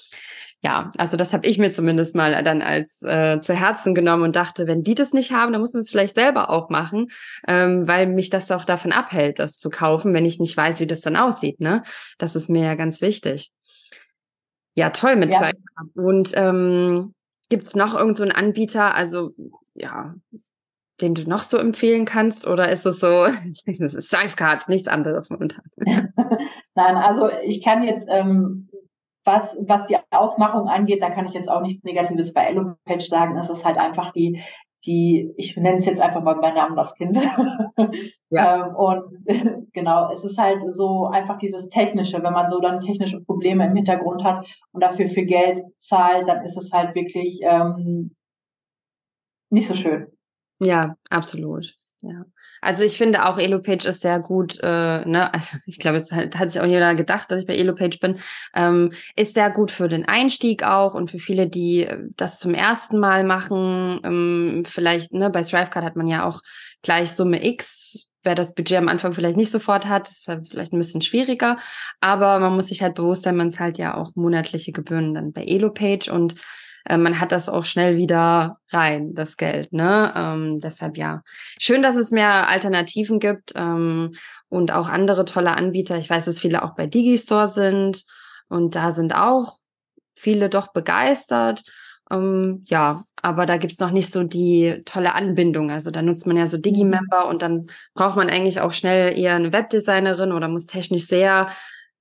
[0.63, 4.37] ja, also das habe ich mir zumindest mal dann als äh, zu Herzen genommen und
[4.37, 7.09] dachte, wenn die das nicht haben, dann muss man es vielleicht selber auch machen,
[7.49, 10.87] ähm, weil mich das auch davon abhält, das zu kaufen, wenn ich nicht weiß, wie
[10.87, 11.61] das dann aussieht.
[11.61, 11.83] Ne,
[12.19, 13.53] das ist mir ja ganz wichtig.
[14.75, 15.51] Ja, toll mit ja.
[15.95, 17.15] Und ähm,
[17.49, 19.33] gibt es noch irgend so einen Anbieter, also
[19.75, 20.15] ja,
[21.01, 22.47] den du noch so empfehlen kannst?
[22.47, 23.25] Oder ist es so,
[23.67, 25.65] es ist Strifecard, nichts anderes momentan?
[26.75, 28.70] Nein, also ich kann jetzt ähm,
[29.25, 33.37] was, was die Aufmachung angeht, da kann ich jetzt auch nichts Negatives bei EloPage sagen.
[33.37, 34.43] Es ist halt einfach die,
[34.87, 37.17] die, ich nenne es jetzt einfach mal bei Namen das Kind.
[38.33, 38.69] Ja.
[38.69, 39.27] ähm, und
[39.73, 43.75] genau, es ist halt so einfach dieses Technische, wenn man so dann technische Probleme im
[43.75, 48.15] Hintergrund hat und dafür viel Geld zahlt, dann ist es halt wirklich ähm,
[49.51, 50.13] nicht so schön.
[50.61, 51.77] Ja, absolut.
[52.03, 52.25] Ja.
[52.61, 56.37] Also ich finde auch Elopage ist sehr gut, äh, ne, also ich glaube, jetzt hat,
[56.37, 58.19] hat sich auch jeder gedacht, dass ich bei Elopage bin,
[58.55, 62.55] ähm, ist sehr gut für den Einstieg auch und für viele, die äh, das zum
[62.55, 64.01] ersten Mal machen.
[64.05, 66.43] Ähm, vielleicht, ne, bei Thrivecard hat man ja auch
[66.83, 68.09] gleich Summe X.
[68.23, 71.57] Wer das Budget am Anfang vielleicht nicht sofort hat, ist halt vielleicht ein bisschen schwieriger.
[72.01, 75.43] Aber man muss sich halt bewusst sein, man zahlt ja auch monatliche Gebühren dann bei
[75.45, 76.35] Elopage und
[76.85, 79.73] äh, man hat das auch schnell wieder rein, das Geld.
[79.73, 80.13] Ne?
[80.17, 81.23] Ähm, deshalb ja.
[81.59, 84.15] Schön, dass es mehr Alternativen gibt ähm,
[84.49, 85.99] und auch andere tolle Anbieter.
[85.99, 88.05] Ich weiß, dass viele auch bei Digistore sind
[88.49, 89.59] und da sind auch
[90.15, 91.63] viele doch begeistert.
[92.11, 95.71] Ähm, ja, aber da gibt's noch nicht so die tolle Anbindung.
[95.71, 96.63] Also da nutzt man ja so mhm.
[96.63, 101.49] Digimember und dann braucht man eigentlich auch schnell eher eine Webdesignerin oder muss technisch sehr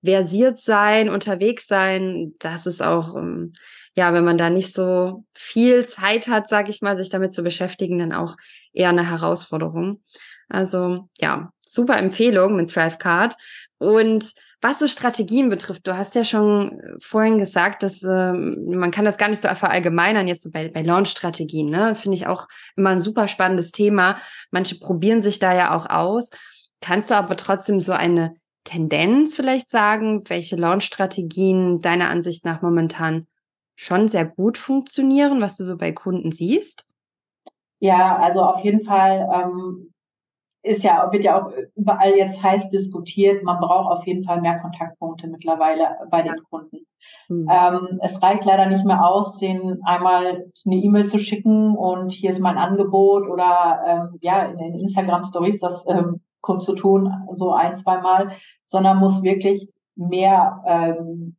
[0.04, 2.34] versiert sein, unterwegs sein.
[2.40, 3.54] Das ist auch ähm,
[3.96, 7.44] ja, wenn man da nicht so viel Zeit hat, sage ich mal, sich damit zu
[7.44, 8.36] beschäftigen, dann auch
[8.74, 10.02] eher eine Herausforderung.
[10.48, 13.36] Also ja, super Empfehlung mit Thrivecard.
[13.78, 19.06] Und was so Strategien betrifft, du hast ja schon vorhin gesagt, dass äh, man kann
[19.06, 21.70] das gar nicht so verallgemeinern jetzt so bei, bei Launch-Strategien.
[21.70, 21.96] Ne?
[21.96, 24.18] Finde ich auch immer ein super spannendes Thema.
[24.52, 26.32] Manche probieren sich da ja auch aus.
[26.82, 33.28] Kannst du aber trotzdem so eine Tendenz vielleicht sagen, welche Launch-Strategien deiner Ansicht nach momentan
[33.80, 36.86] schon sehr gut funktionieren, was du so bei Kunden siehst?
[37.80, 39.94] Ja, also auf jeden Fall ähm,
[40.64, 43.42] ist ja, wird ja auch überall jetzt heiß diskutiert.
[43.46, 46.86] Man braucht auf jeden Fall mehr Kontaktpunkte mittlerweile bei den Kunden.
[47.30, 47.48] Mhm.
[47.50, 52.32] Ähm, es reicht leider nicht mehr aus, denen einmal eine E-Mail zu schicken und hier
[52.32, 57.14] ist mein Angebot oder ähm, ja, in den Instagram Stories das ähm, kurz zu tun,
[57.36, 58.34] so ein, zwei Mal,
[58.66, 61.38] sondern muss wirklich mehr ähm,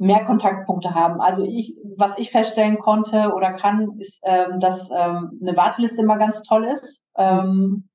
[0.00, 1.20] mehr Kontaktpunkte haben.
[1.20, 6.16] Also ich, was ich feststellen konnte oder kann, ist, ähm, dass ähm, eine Warteliste immer
[6.16, 7.02] ganz toll ist.
[7.16, 7.88] Ähm,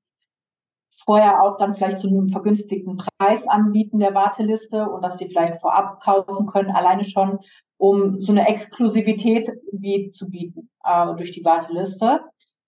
[1.04, 5.60] vorher auch dann vielleicht zu einem vergünstigten Preis anbieten der Warteliste und dass die vielleicht
[5.60, 7.38] vorab kaufen können, alleine schon,
[7.76, 12.20] um so eine Exklusivität wie zu bieten äh, durch die Warteliste.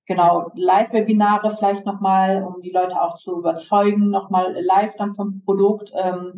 [0.06, 5.92] Genau, Live-Webinare vielleicht nochmal, um die Leute auch zu überzeugen, nochmal live dann vom Produkt,
[5.94, 6.32] ähm,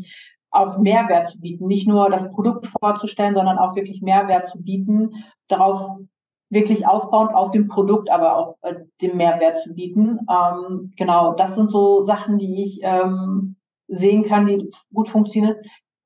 [0.51, 5.25] auch Mehrwert zu bieten, nicht nur das Produkt vorzustellen, sondern auch wirklich Mehrwert zu bieten,
[5.49, 5.99] darauf
[6.51, 10.19] wirklich aufbauend auf dem Produkt, aber auch äh, den Mehrwert zu bieten.
[10.29, 15.57] Ähm, genau, das sind so Sachen, die ich ähm, sehen kann, die gut funktionieren.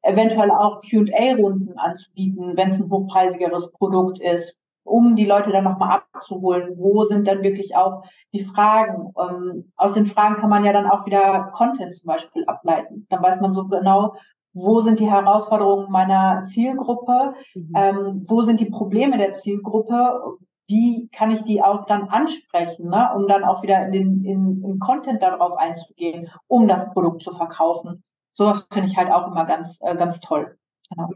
[0.03, 4.55] Eventuell auch Q&A-Runden anzubieten, wenn es ein hochpreisigeres Produkt ist,
[4.85, 6.75] um die Leute dann nochmal abzuholen.
[6.77, 8.03] Wo sind dann wirklich auch
[8.35, 9.15] die Fragen?
[9.19, 13.07] Ähm, aus den Fragen kann man ja dann auch wieder Content zum Beispiel ableiten.
[13.09, 14.15] Dann weiß man so genau,
[14.55, 17.73] wo sind die Herausforderungen meiner Zielgruppe, mhm.
[17.77, 23.11] ähm, wo sind die Probleme der Zielgruppe, wie kann ich die auch dann ansprechen, ne,
[23.15, 27.33] um dann auch wieder in den in, in Content darauf einzugehen, um das Produkt zu
[27.33, 28.03] verkaufen.
[28.33, 30.57] Sowas finde ich halt auch immer ganz, äh, ganz toll.
[30.91, 31.11] Genau.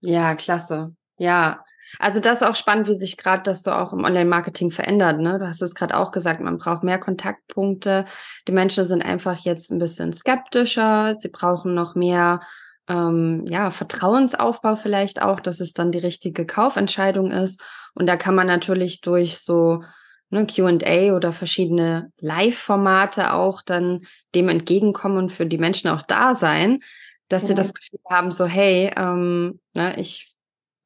[0.00, 0.94] Ja, klasse.
[1.18, 1.64] Ja,
[1.98, 5.20] also das ist auch spannend, wie sich gerade das so auch im Online-Marketing verändert.
[5.20, 5.38] Ne?
[5.38, 8.04] Du hast es gerade auch gesagt, man braucht mehr Kontaktpunkte.
[8.46, 11.16] Die Menschen sind einfach jetzt ein bisschen skeptischer.
[11.18, 12.40] Sie brauchen noch mehr
[12.88, 17.60] ähm, ja, Vertrauensaufbau vielleicht auch, dass es dann die richtige Kaufentscheidung ist.
[17.94, 19.82] Und da kann man natürlich durch so
[20.30, 26.34] ne, QA oder verschiedene Live-Formate auch dann dem entgegenkommen und für die Menschen auch da
[26.34, 26.80] sein,
[27.28, 27.48] dass ja.
[27.48, 30.34] sie das Gefühl haben, so, hey, ähm, ne, ich,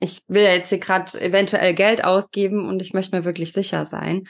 [0.00, 4.24] ich will jetzt hier gerade eventuell Geld ausgeben und ich möchte mir wirklich sicher sein.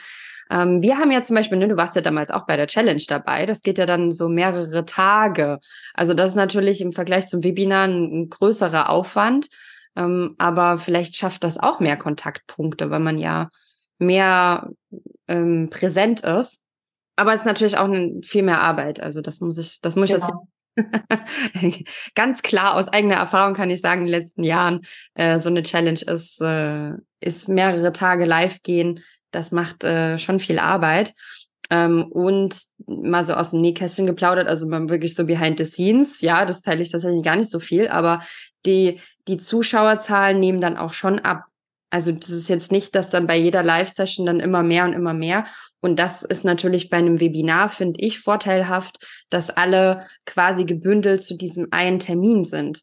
[0.53, 3.01] Ähm, wir haben ja zum Beispiel, ne, du warst ja damals auch bei der Challenge
[3.07, 5.59] dabei, das geht ja dann so mehrere Tage.
[5.95, 9.47] Also das ist natürlich im Vergleich zum Webinar ein, ein größerer Aufwand,
[9.95, 13.49] ähm, aber vielleicht schafft das auch mehr Kontaktpunkte, weil man ja
[13.97, 14.69] mehr
[15.27, 16.61] ähm, präsent ist.
[17.15, 17.89] Aber es ist natürlich auch
[18.23, 18.99] viel mehr Arbeit.
[18.99, 20.27] Also das muss ich, das muss genau.
[21.55, 24.81] ich jetzt ganz klar aus eigener Erfahrung kann ich sagen, in den letzten Jahren
[25.15, 30.39] äh, so eine Challenge ist, äh, ist mehrere Tage live gehen, das macht äh, schon
[30.39, 31.13] viel Arbeit.
[31.69, 36.21] Ähm, und mal so aus dem Nähkästchen geplaudert, also man wirklich so behind the scenes,
[36.21, 38.21] ja, das teile ich tatsächlich gar nicht so viel, aber
[38.65, 41.45] die, die Zuschauerzahlen nehmen dann auch schon ab.
[41.89, 45.13] Also das ist jetzt nicht, dass dann bei jeder Live-Session dann immer mehr und immer
[45.13, 45.45] mehr.
[45.79, 51.35] Und das ist natürlich bei einem Webinar, finde ich, vorteilhaft, dass alle quasi gebündelt zu
[51.35, 52.81] diesem einen Termin sind.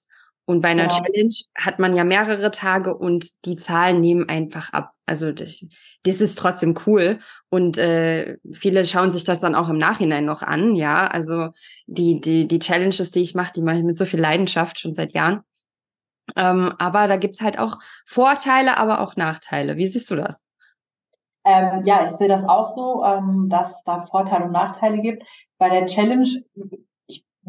[0.51, 0.89] Und bei einer ja.
[0.89, 4.91] Challenge hat man ja mehrere Tage und die Zahlen nehmen einfach ab.
[5.07, 5.65] Also das,
[6.03, 7.21] das ist trotzdem cool.
[7.51, 10.75] Und äh, viele schauen sich das dann auch im Nachhinein noch an.
[10.75, 11.51] Ja, also
[11.87, 14.93] die, die, die Challenges, die ich mache, die mache ich mit so viel Leidenschaft schon
[14.93, 15.43] seit Jahren.
[16.35, 19.77] Ähm, aber da gibt's halt auch Vorteile, aber auch Nachteile.
[19.77, 20.45] Wie siehst du das?
[21.45, 25.23] Ähm, ja, ich sehe das auch so, ähm, dass es da Vorteile und Nachteile gibt.
[25.59, 26.29] Bei der Challenge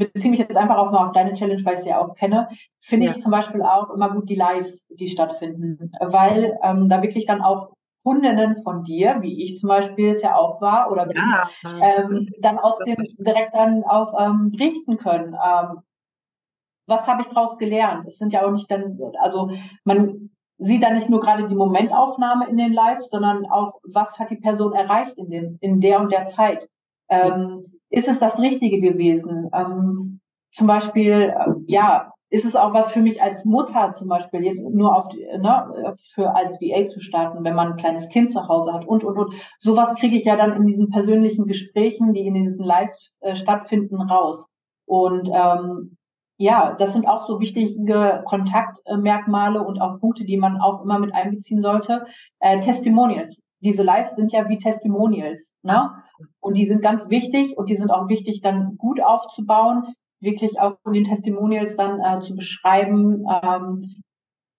[0.09, 2.49] beziehe mich jetzt einfach auch mal auf deine Challenge, weil ich sie ja auch kenne,
[2.81, 3.11] finde ja.
[3.11, 7.41] ich zum Beispiel auch immer gut die Lives, die stattfinden, weil ähm, da wirklich dann
[7.41, 11.49] auch Kundinnen von dir, wie ich zum Beispiel es ja auch war oder bin, ja.
[11.63, 15.33] ähm, dann aus dem direkt dann auch ähm, berichten können.
[15.35, 15.81] Ähm,
[16.87, 18.05] was habe ich daraus gelernt?
[18.05, 19.51] Es sind ja auch nicht dann, also
[19.83, 24.29] man sieht dann nicht nur gerade die Momentaufnahme in den Lives, sondern auch, was hat
[24.29, 26.69] die Person erreicht in, dem, in der und der Zeit.
[27.09, 29.49] Ähm, ist es das Richtige gewesen?
[29.53, 34.45] Ähm, zum Beispiel, äh, ja, ist es auch was für mich als Mutter zum Beispiel,
[34.45, 38.31] jetzt nur auf die, ne, für als VA zu starten, wenn man ein kleines Kind
[38.31, 39.33] zu Hause hat und, und, und.
[39.59, 44.01] Sowas kriege ich ja dann in diesen persönlichen Gesprächen, die in diesen Lives äh, stattfinden,
[44.01, 44.47] raus.
[44.85, 45.97] Und ähm,
[46.37, 51.13] ja, das sind auch so wichtige Kontaktmerkmale und auch Punkte, die man auch immer mit
[51.13, 52.05] einbeziehen sollte.
[52.39, 55.55] Äh, Testimonials diese Lives sind ja wie Testimonials.
[55.63, 55.81] Ne?
[56.39, 60.77] Und die sind ganz wichtig und die sind auch wichtig, dann gut aufzubauen, wirklich auch
[60.85, 64.03] in den Testimonials dann äh, zu beschreiben, ähm,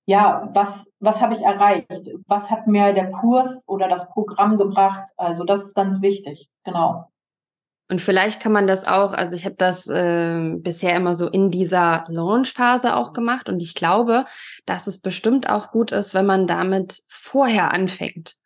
[0.05, 1.87] ja, was, was habe ich erreicht?
[2.27, 5.09] Was hat mir der Kurs oder das Programm gebracht?
[5.17, 7.09] Also das ist ganz wichtig, genau.
[7.89, 11.51] Und vielleicht kann man das auch, also ich habe das äh, bisher immer so in
[11.51, 14.25] dieser Launch-Phase auch gemacht und ich glaube,
[14.65, 18.37] dass es bestimmt auch gut ist, wenn man damit vorher anfängt.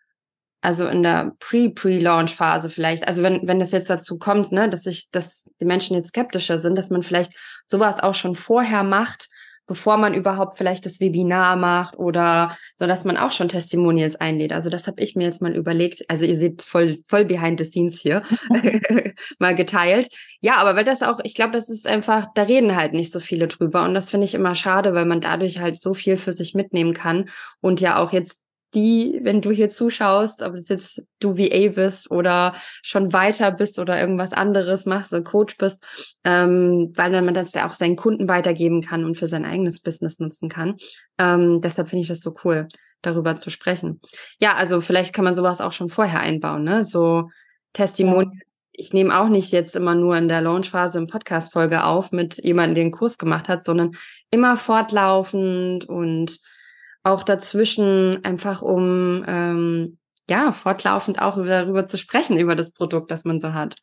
[0.61, 3.07] Also in der Pre-Pre-Launch-Phase vielleicht.
[3.07, 6.59] Also wenn, wenn das jetzt dazu kommt, ne, dass sich, dass die Menschen jetzt skeptischer
[6.59, 7.33] sind, dass man vielleicht
[7.67, 9.29] sowas auch schon vorher macht,
[9.67, 14.53] bevor man überhaupt vielleicht das Webinar macht oder so, dass man auch schon Testimonials einlädt.
[14.53, 16.09] Also das habe ich mir jetzt mal überlegt.
[16.09, 18.23] Also ihr seht voll, voll behind the scenes hier
[19.39, 20.09] mal geteilt.
[20.41, 23.21] Ja, aber weil das auch, ich glaube, das ist einfach, da reden halt nicht so
[23.21, 26.33] viele drüber und das finde ich immer schade, weil man dadurch halt so viel für
[26.33, 27.29] sich mitnehmen kann
[27.61, 28.41] und ja auch jetzt
[28.75, 33.79] die, wenn du hier zuschaust, ob es jetzt du VA bist oder schon weiter bist
[33.79, 35.85] oder irgendwas anderes machst, so Coach bist,
[36.25, 40.19] ähm, weil man das ja auch seinen Kunden weitergeben kann und für sein eigenes Business
[40.19, 40.77] nutzen kann.
[41.19, 42.69] Ähm, deshalb finde ich das so cool,
[43.03, 44.01] darüber zu sprechen.
[44.39, 46.85] Ja, also vielleicht kann man sowas auch schon vorher einbauen, ne?
[46.85, 47.29] So
[47.73, 48.43] Testimonials.
[48.79, 52.75] Ich nehme auch nicht jetzt immer nur in der Launchphase eine Podcast-Folge auf mit jemandem,
[52.75, 53.93] der einen Kurs gemacht hat, sondern
[54.31, 56.39] immer fortlaufend und
[57.07, 63.25] auch dazwischen, einfach um ähm, ja fortlaufend auch darüber zu sprechen, über das Produkt, das
[63.25, 63.77] man so hat.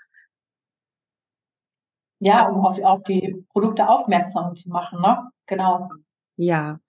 [2.19, 5.29] Ja, um auf, auf die Produkte aufmerksam zu machen, ne?
[5.45, 5.89] Genau.
[6.38, 6.79] Ja.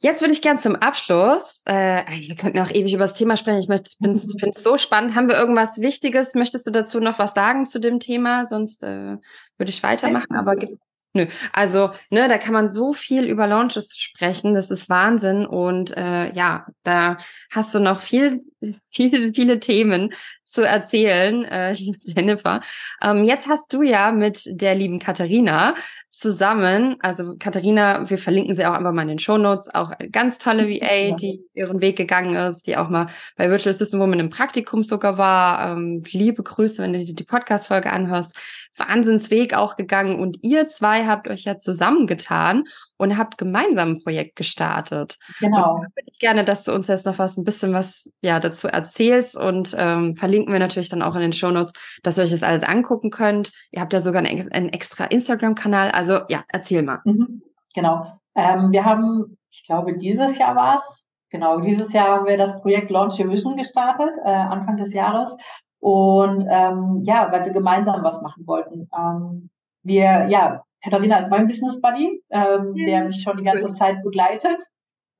[0.00, 3.58] Jetzt würde ich gern zum Abschluss, äh, wir könnten auch ewig über das Thema sprechen,
[3.58, 4.20] ich finde
[4.50, 5.16] es so spannend.
[5.16, 6.34] Haben wir irgendwas Wichtiges?
[6.34, 8.44] Möchtest du dazu noch was sagen zu dem Thema?
[8.44, 9.16] Sonst äh,
[9.56, 10.36] würde ich weitermachen.
[10.36, 10.80] Aber gibt
[11.14, 15.96] Nö, also ne, da kann man so viel über Launches sprechen, das ist Wahnsinn und
[15.96, 17.16] äh, ja, da
[17.50, 18.42] hast du noch viel,
[18.90, 20.12] viel, viele Themen
[20.44, 22.60] zu erzählen, äh, liebe Jennifer.
[23.02, 25.74] Ähm, jetzt hast du ja mit der lieben Katharina
[26.10, 30.38] zusammen, also Katharina, wir verlinken sie auch einfach mal in den Shownotes, auch eine ganz
[30.38, 34.28] tolle VA, die ihren Weg gegangen ist, die auch mal bei Virtual System Woman im
[34.28, 35.70] Praktikum sogar war.
[35.70, 38.34] Ähm, liebe Grüße, wenn du dir die Podcast-Folge anhörst.
[38.78, 42.64] Wahnsinnsweg auch gegangen und ihr zwei habt euch ja zusammengetan
[42.96, 45.18] und habt gemeinsam ein Projekt gestartet.
[45.40, 45.74] Genau.
[45.74, 48.68] Und würde ich gerne, dass du uns jetzt noch was, ein bisschen was ja dazu
[48.68, 52.42] erzählst und ähm, verlinken wir natürlich dann auch in den Shownotes, dass ihr euch das
[52.42, 53.50] alles angucken könnt.
[53.70, 55.90] Ihr habt ja sogar einen, einen extra Instagram-Kanal.
[55.90, 57.00] Also ja, erzähl mal.
[57.04, 57.42] Mhm.
[57.74, 58.20] Genau.
[58.34, 62.58] Ähm, wir haben, ich glaube, dieses Jahr war es, Genau, dieses Jahr haben wir das
[62.62, 65.36] Projekt Launch Your Vision gestartet, äh, Anfang des Jahres.
[65.80, 68.88] Und ähm, ja, weil wir gemeinsam was machen wollten.
[68.96, 69.50] Ähm,
[69.82, 72.86] wir, ja, Katharina ist mein Business Buddy, ähm, ja.
[72.86, 74.60] der mich schon die ganze Zeit begleitet.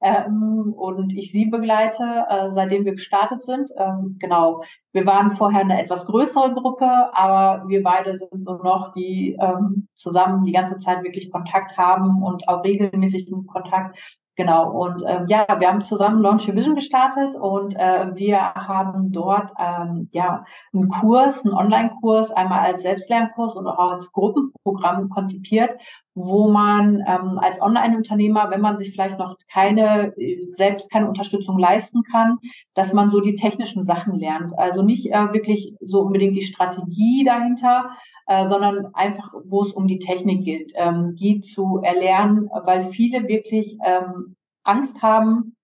[0.00, 3.70] Ähm, und ich sie begleite, äh, seitdem wir gestartet sind.
[3.76, 4.62] Ähm, genau.
[4.92, 9.88] Wir waren vorher eine etwas größere Gruppe, aber wir beide sind so noch, die ähm,
[9.94, 13.98] zusammen die ganze Zeit wirklich Kontakt haben und auch regelmäßig in Kontakt
[14.38, 19.10] Genau, und ähm, ja, wir haben zusammen Launch Your Vision gestartet und äh, wir haben
[19.10, 25.80] dort ähm, ja einen Kurs, einen Online-Kurs, einmal als Selbstlernkurs und auch als Gruppenprogramm konzipiert,
[26.18, 32.02] wo man ähm, als Online-Unternehmer, wenn man sich vielleicht noch keine, selbst keine Unterstützung leisten
[32.02, 32.38] kann,
[32.74, 34.58] dass man so die technischen Sachen lernt.
[34.58, 37.90] Also nicht äh, wirklich so unbedingt die Strategie dahinter,
[38.26, 43.28] äh, sondern einfach, wo es um die Technik geht, ähm, die zu erlernen, weil viele
[43.28, 45.54] wirklich ähm, Angst haben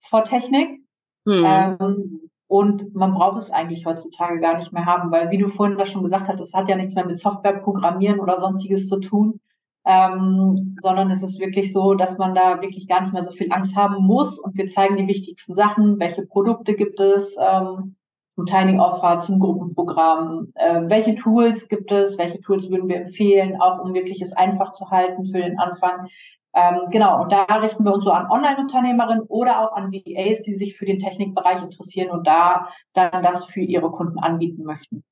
[0.00, 0.80] vor Technik.
[1.24, 1.44] Mhm.
[1.44, 5.76] Ähm, und man braucht es eigentlich heutzutage gar nicht mehr haben, weil wie du vorhin
[5.76, 9.00] das schon gesagt hast, das hat ja nichts mehr mit Software programmieren oder sonstiges zu
[9.00, 9.40] tun,
[9.86, 13.52] ähm, sondern es ist wirklich so, dass man da wirklich gar nicht mehr so viel
[13.52, 14.38] Angst haben muss.
[14.38, 17.96] Und wir zeigen die wichtigsten Sachen, welche Produkte gibt es ähm,
[18.34, 23.60] zum Tiny Offer, zum Gruppenprogramm, äh, welche Tools gibt es, welche Tools würden wir empfehlen,
[23.60, 26.08] auch um wirklich es einfach zu halten für den Anfang.
[26.54, 30.54] Ähm, genau, und da richten wir uns so an Online-Unternehmerinnen oder auch an VAs, die
[30.54, 35.04] sich für den Technikbereich interessieren und da dann das für ihre Kunden anbieten möchten.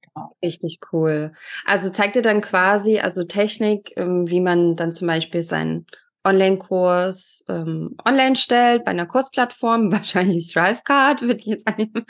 [0.42, 1.32] Richtig cool.
[1.64, 5.86] Also zeigt ihr dann quasi, also Technik, ähm, wie man dann zum Beispiel seinen
[6.24, 12.06] Online-Kurs ähm, online stellt, bei einer Kursplattform, wahrscheinlich Thrivecard, ich jetzt annehmen.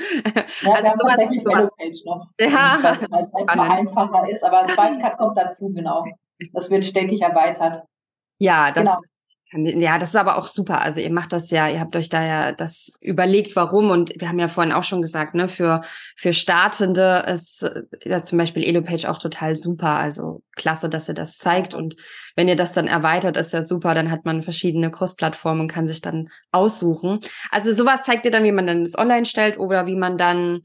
[0.63, 1.71] Ja, also sowas, tatsächlich sowas.
[1.79, 2.27] Page noch.
[2.41, 6.05] Ja, das heißt, einfacher ist, aber Thrivecard kommt dazu, genau.
[6.53, 7.85] Das wird stetig erweitert.
[8.39, 8.99] Ja, das genau.
[9.55, 10.81] Ja, das ist aber auch super.
[10.81, 13.91] Also ihr macht das ja, ihr habt euch da ja das überlegt, warum.
[13.91, 15.83] Und wir haben ja vorhin auch schon gesagt, ne, für,
[16.17, 17.69] für Startende ist
[18.05, 19.91] ja zum Beispiel EloPage auch total super.
[19.91, 21.75] Also klasse, dass ihr das zeigt.
[21.75, 21.97] Und
[22.35, 23.95] wenn ihr das dann erweitert, ist ja super.
[23.95, 27.21] Dann hat man verschiedene Kursplattformen und kann sich dann aussuchen.
[27.51, 30.63] Also sowas zeigt ihr dann, wie man dann das online stellt oder wie man dann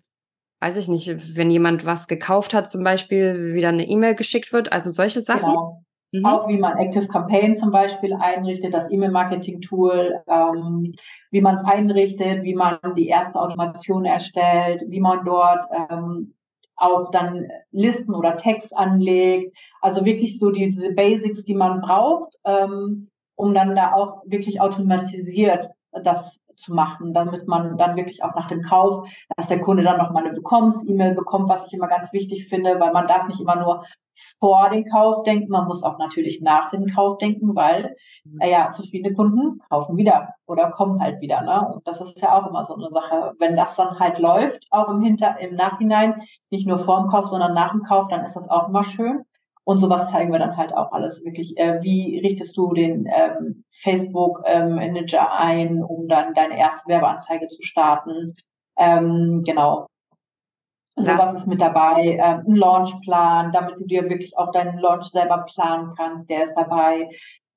[0.60, 4.72] weiß ich nicht, wenn jemand was gekauft hat, zum Beispiel, wieder eine E-Mail geschickt wird,
[4.72, 5.52] also solche Sachen.
[5.52, 5.84] Genau.
[6.14, 6.26] Mhm.
[6.26, 10.94] Auch wie man Active Campaign zum Beispiel einrichtet, das E-Mail-Marketing-Tool, ähm,
[11.32, 16.34] wie man es einrichtet, wie man die erste Automation erstellt, wie man dort ähm,
[16.78, 19.58] auch dann Listen oder Text anlegt.
[19.82, 25.70] Also wirklich so diese Basics, die man braucht, ähm, um dann da auch wirklich automatisiert
[26.04, 29.98] das zu machen, damit man dann wirklich auch nach dem Kauf, dass der Kunde dann
[29.98, 33.56] nochmal eine Willkommens-E-Mail bekommt, was ich immer ganz wichtig finde, weil man darf nicht immer
[33.56, 33.84] nur
[34.40, 38.42] vor den Kauf denken, man muss auch natürlich nach dem Kauf denken, weil mhm.
[38.42, 41.42] äh, ja zufriedene Kunden kaufen wieder oder kommen halt wieder.
[41.42, 41.74] Ne?
[41.74, 43.34] Und das ist ja auch immer so eine Sache.
[43.38, 47.28] Wenn das dann halt läuft, auch im Hinter, im Nachhinein, nicht nur vor dem Kauf,
[47.28, 49.24] sondern nach dem Kauf, dann ist das auch immer schön.
[49.68, 51.58] Und sowas zeigen wir dann halt auch alles wirklich.
[51.58, 57.50] Äh, wie richtest du den ähm, Facebook ähm, Manager ein, um dann deine erste Werbeanzeige
[57.50, 58.38] zu starten?
[58.78, 59.88] Ähm, genau.
[60.96, 62.16] Sowas ist mit dabei.
[62.16, 66.56] Äh, ein Launchplan, damit du dir wirklich auch deinen Launch selber planen kannst, der ist
[66.56, 67.10] dabei.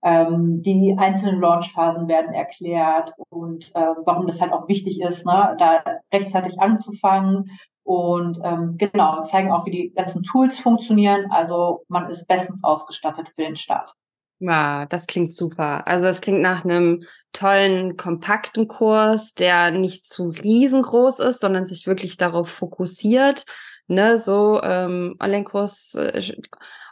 [0.03, 5.55] Ähm, die einzelnen Launchphasen werden erklärt und äh, warum das halt auch wichtig ist, ne,
[5.61, 7.53] da rechtzeitig anzufangen
[7.83, 11.27] und ähm, genau, zeigen auch, wie die ganzen Tools funktionieren.
[11.31, 13.95] Also man ist bestens ausgestattet für den Start.
[14.39, 15.87] Ja, das klingt super.
[15.87, 21.87] Also es klingt nach einem tollen, kompakten Kurs, der nicht zu riesengroß ist, sondern sich
[21.87, 23.45] wirklich darauf fokussiert,
[23.87, 26.35] ne, so ähm, Online-Kurs äh,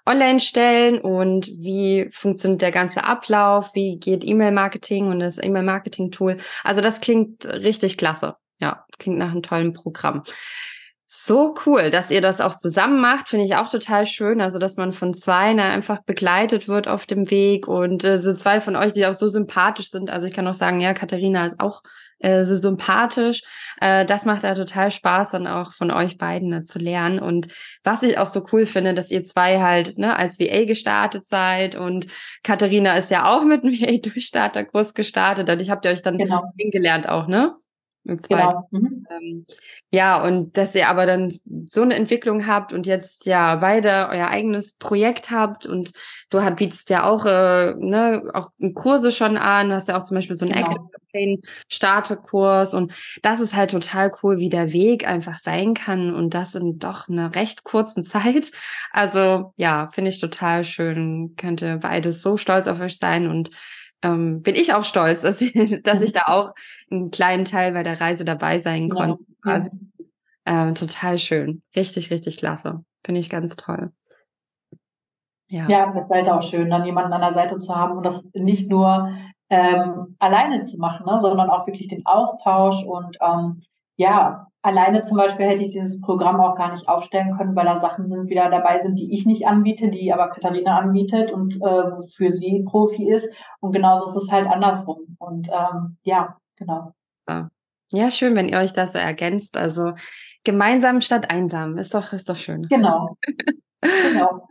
[0.05, 6.39] online stellen und wie funktioniert der ganze Ablauf, wie geht E-Mail-Marketing und das E-Mail-Marketing-Tool.
[6.65, 8.37] Also das klingt richtig klasse.
[8.59, 10.23] Ja, klingt nach einem tollen Programm.
[11.11, 14.43] So cool, dass ihr das auch zusammen macht, finde ich auch total schön.
[14.43, 18.61] Also, dass man von zwei einfach begleitet wird auf dem Weg und äh, so zwei
[18.61, 20.11] von euch, die auch so sympathisch sind.
[20.11, 21.83] Also, ich kann auch sagen, ja, Katharina ist auch
[22.19, 23.43] äh, so sympathisch.
[23.81, 27.21] Äh, das macht da total Spaß, dann auch von euch beiden ne, zu lernen.
[27.21, 27.49] Und
[27.85, 31.75] was ich auch so cool finde, dass ihr zwei halt ne, als VA gestartet seid
[31.75, 32.07] und
[32.43, 35.49] Katharina ist ja auch mit einem VA-Durchstarterkurs gestartet.
[35.49, 36.43] Und ich habt ihr euch dann genau.
[36.59, 37.55] kennengelernt auch, ne?
[38.09, 38.69] Genau.
[38.71, 39.07] Mhm.
[39.11, 39.47] Ähm,
[39.93, 41.33] ja, und dass ihr aber dann
[41.69, 45.93] so eine Entwicklung habt und jetzt ja beide euer eigenes Projekt habt und
[46.31, 50.03] du hab, bietest ja auch, äh, ne, auch Kurse schon an, du hast ja auch
[50.03, 50.91] zum Beispiel so einen genau.
[51.13, 52.93] Active Startekurs und
[53.23, 57.09] das ist halt total cool, wie der Weg einfach sein kann und das in doch
[57.09, 58.53] einer recht kurzen Zeit.
[58.91, 63.51] Also ja, finde ich total schön, könnte beides so stolz auf euch sein und
[64.03, 66.55] ähm, bin ich auch stolz, dass, ich, dass ich da auch
[66.91, 69.23] einen kleinen Teil bei der Reise dabei sein konnte.
[69.45, 69.53] Ja.
[69.53, 69.71] Also,
[70.45, 71.63] äh, total schön.
[71.77, 72.85] Richtig, richtig klasse.
[73.05, 73.93] Finde ich ganz toll.
[75.49, 78.05] Ja, ja das ist halt auch schön, dann jemanden an der Seite zu haben und
[78.05, 79.13] das nicht nur
[79.51, 83.61] ähm, alleine zu machen, ne, sondern auch wirklich den Austausch und ähm,
[83.97, 87.79] ja, alleine zum Beispiel hätte ich dieses Programm auch gar nicht aufstellen können, weil da
[87.79, 92.07] Sachen sind wieder dabei sind, die ich nicht anbiete, die aber Katharina anbietet und äh,
[92.15, 93.29] für sie Profi ist.
[93.61, 95.17] Und genauso ist es halt andersrum.
[95.19, 96.93] Und ähm, ja, genau.
[97.27, 97.47] So.
[97.91, 99.57] Ja, schön, wenn ihr euch das so ergänzt.
[99.57, 99.95] Also
[100.45, 101.79] gemeinsam statt einsam.
[101.79, 102.63] Ist doch, ist doch schön.
[102.69, 103.17] Genau.
[103.81, 104.47] genau.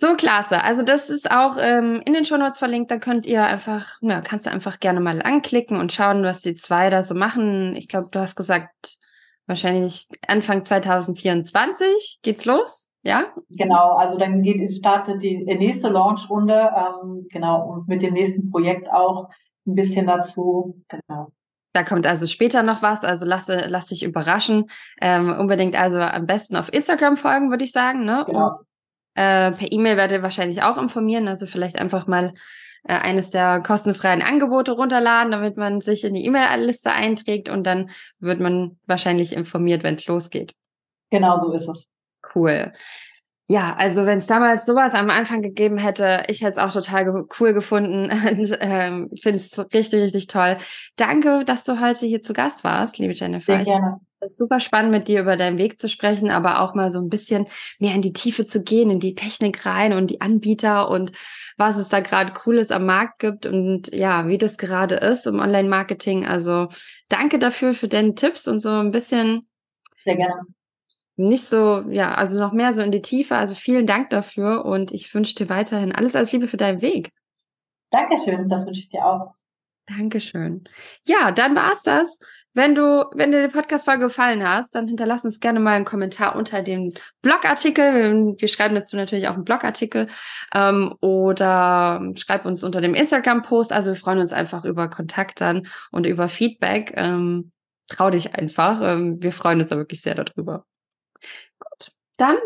[0.00, 0.62] So klasse.
[0.62, 2.92] Also das ist auch ähm, in den Shownotes verlinkt.
[2.92, 6.54] Da könnt ihr einfach, ja, kannst du einfach gerne mal anklicken und schauen, was die
[6.54, 7.74] zwei da so machen.
[7.74, 8.98] Ich glaube, du hast gesagt,
[9.48, 12.88] wahrscheinlich Anfang 2024 geht's los.
[13.02, 13.32] Ja?
[13.50, 18.88] Genau, also dann geht, startet die nächste Launch-Runde, ähm, genau, und mit dem nächsten Projekt
[18.90, 19.28] auch
[19.66, 21.32] ein bisschen dazu, genau.
[21.72, 24.66] Da kommt also später noch was, also lass, lass dich überraschen.
[25.00, 28.04] Ähm, unbedingt also am besten auf Instagram folgen, würde ich sagen.
[28.04, 28.24] Ne?
[28.26, 28.48] Genau.
[28.48, 28.58] Und,
[29.14, 32.32] äh, per E-Mail werdet ihr wahrscheinlich auch informieren, also vielleicht einfach mal
[32.84, 37.90] äh, eines der kostenfreien Angebote runterladen, damit man sich in die E-Mail-Liste einträgt und dann
[38.18, 40.54] wird man wahrscheinlich informiert, wenn es losgeht.
[41.10, 41.88] Genau so ist es.
[42.34, 42.72] Cool.
[43.50, 47.24] Ja, also wenn es damals sowas am Anfang gegeben hätte, ich hätte es auch total
[47.40, 50.58] cool gefunden und ähm, ich finde es richtig, richtig toll.
[50.96, 53.64] Danke, dass du heute hier zu Gast warst, liebe Jennifer.
[53.64, 54.00] Sehr gerne.
[54.20, 56.98] Es ist super spannend, mit dir über deinen Weg zu sprechen, aber auch mal so
[56.98, 57.46] ein bisschen
[57.78, 61.12] mehr in die Tiefe zu gehen, in die Technik rein und die Anbieter und
[61.56, 65.38] was es da gerade Cooles am Markt gibt und ja, wie das gerade ist im
[65.38, 66.26] Online-Marketing.
[66.26, 66.68] Also
[67.08, 69.48] danke dafür für deine Tipps und so ein bisschen.
[70.04, 70.46] Sehr gerne
[71.18, 73.36] nicht so, ja, also noch mehr so in die Tiefe.
[73.36, 77.10] Also vielen Dank dafür und ich wünsche dir weiterhin alles als Liebe für deinen Weg.
[77.90, 79.34] Dankeschön, das wünsche ich dir auch.
[79.86, 80.64] Dankeschön.
[81.04, 82.20] Ja, dann war's das.
[82.58, 86.34] Wenn du, wenn dir die Podcast-Folge gefallen hast, dann hinterlass uns gerne mal einen Kommentar
[86.34, 86.92] unter dem
[87.22, 88.34] Blogartikel.
[88.36, 90.08] Wir schreiben dazu natürlich auch einen Blogartikel
[90.52, 93.72] ähm, oder schreib uns unter dem Instagram-Post.
[93.72, 96.94] Also wir freuen uns einfach über Kontakt dann und über Feedback.
[96.96, 97.52] Ähm,
[97.86, 98.80] trau dich einfach.
[98.82, 100.66] Ähm, wir freuen uns da wirklich sehr darüber.
[101.60, 102.38] Gut, dann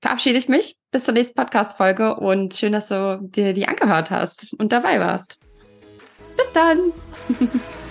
[0.00, 4.54] verabschiede ich mich bis zur nächsten Podcast-Folge und schön, dass du dir die angehört hast
[4.58, 5.38] und dabei warst.
[6.38, 6.78] Bis dann!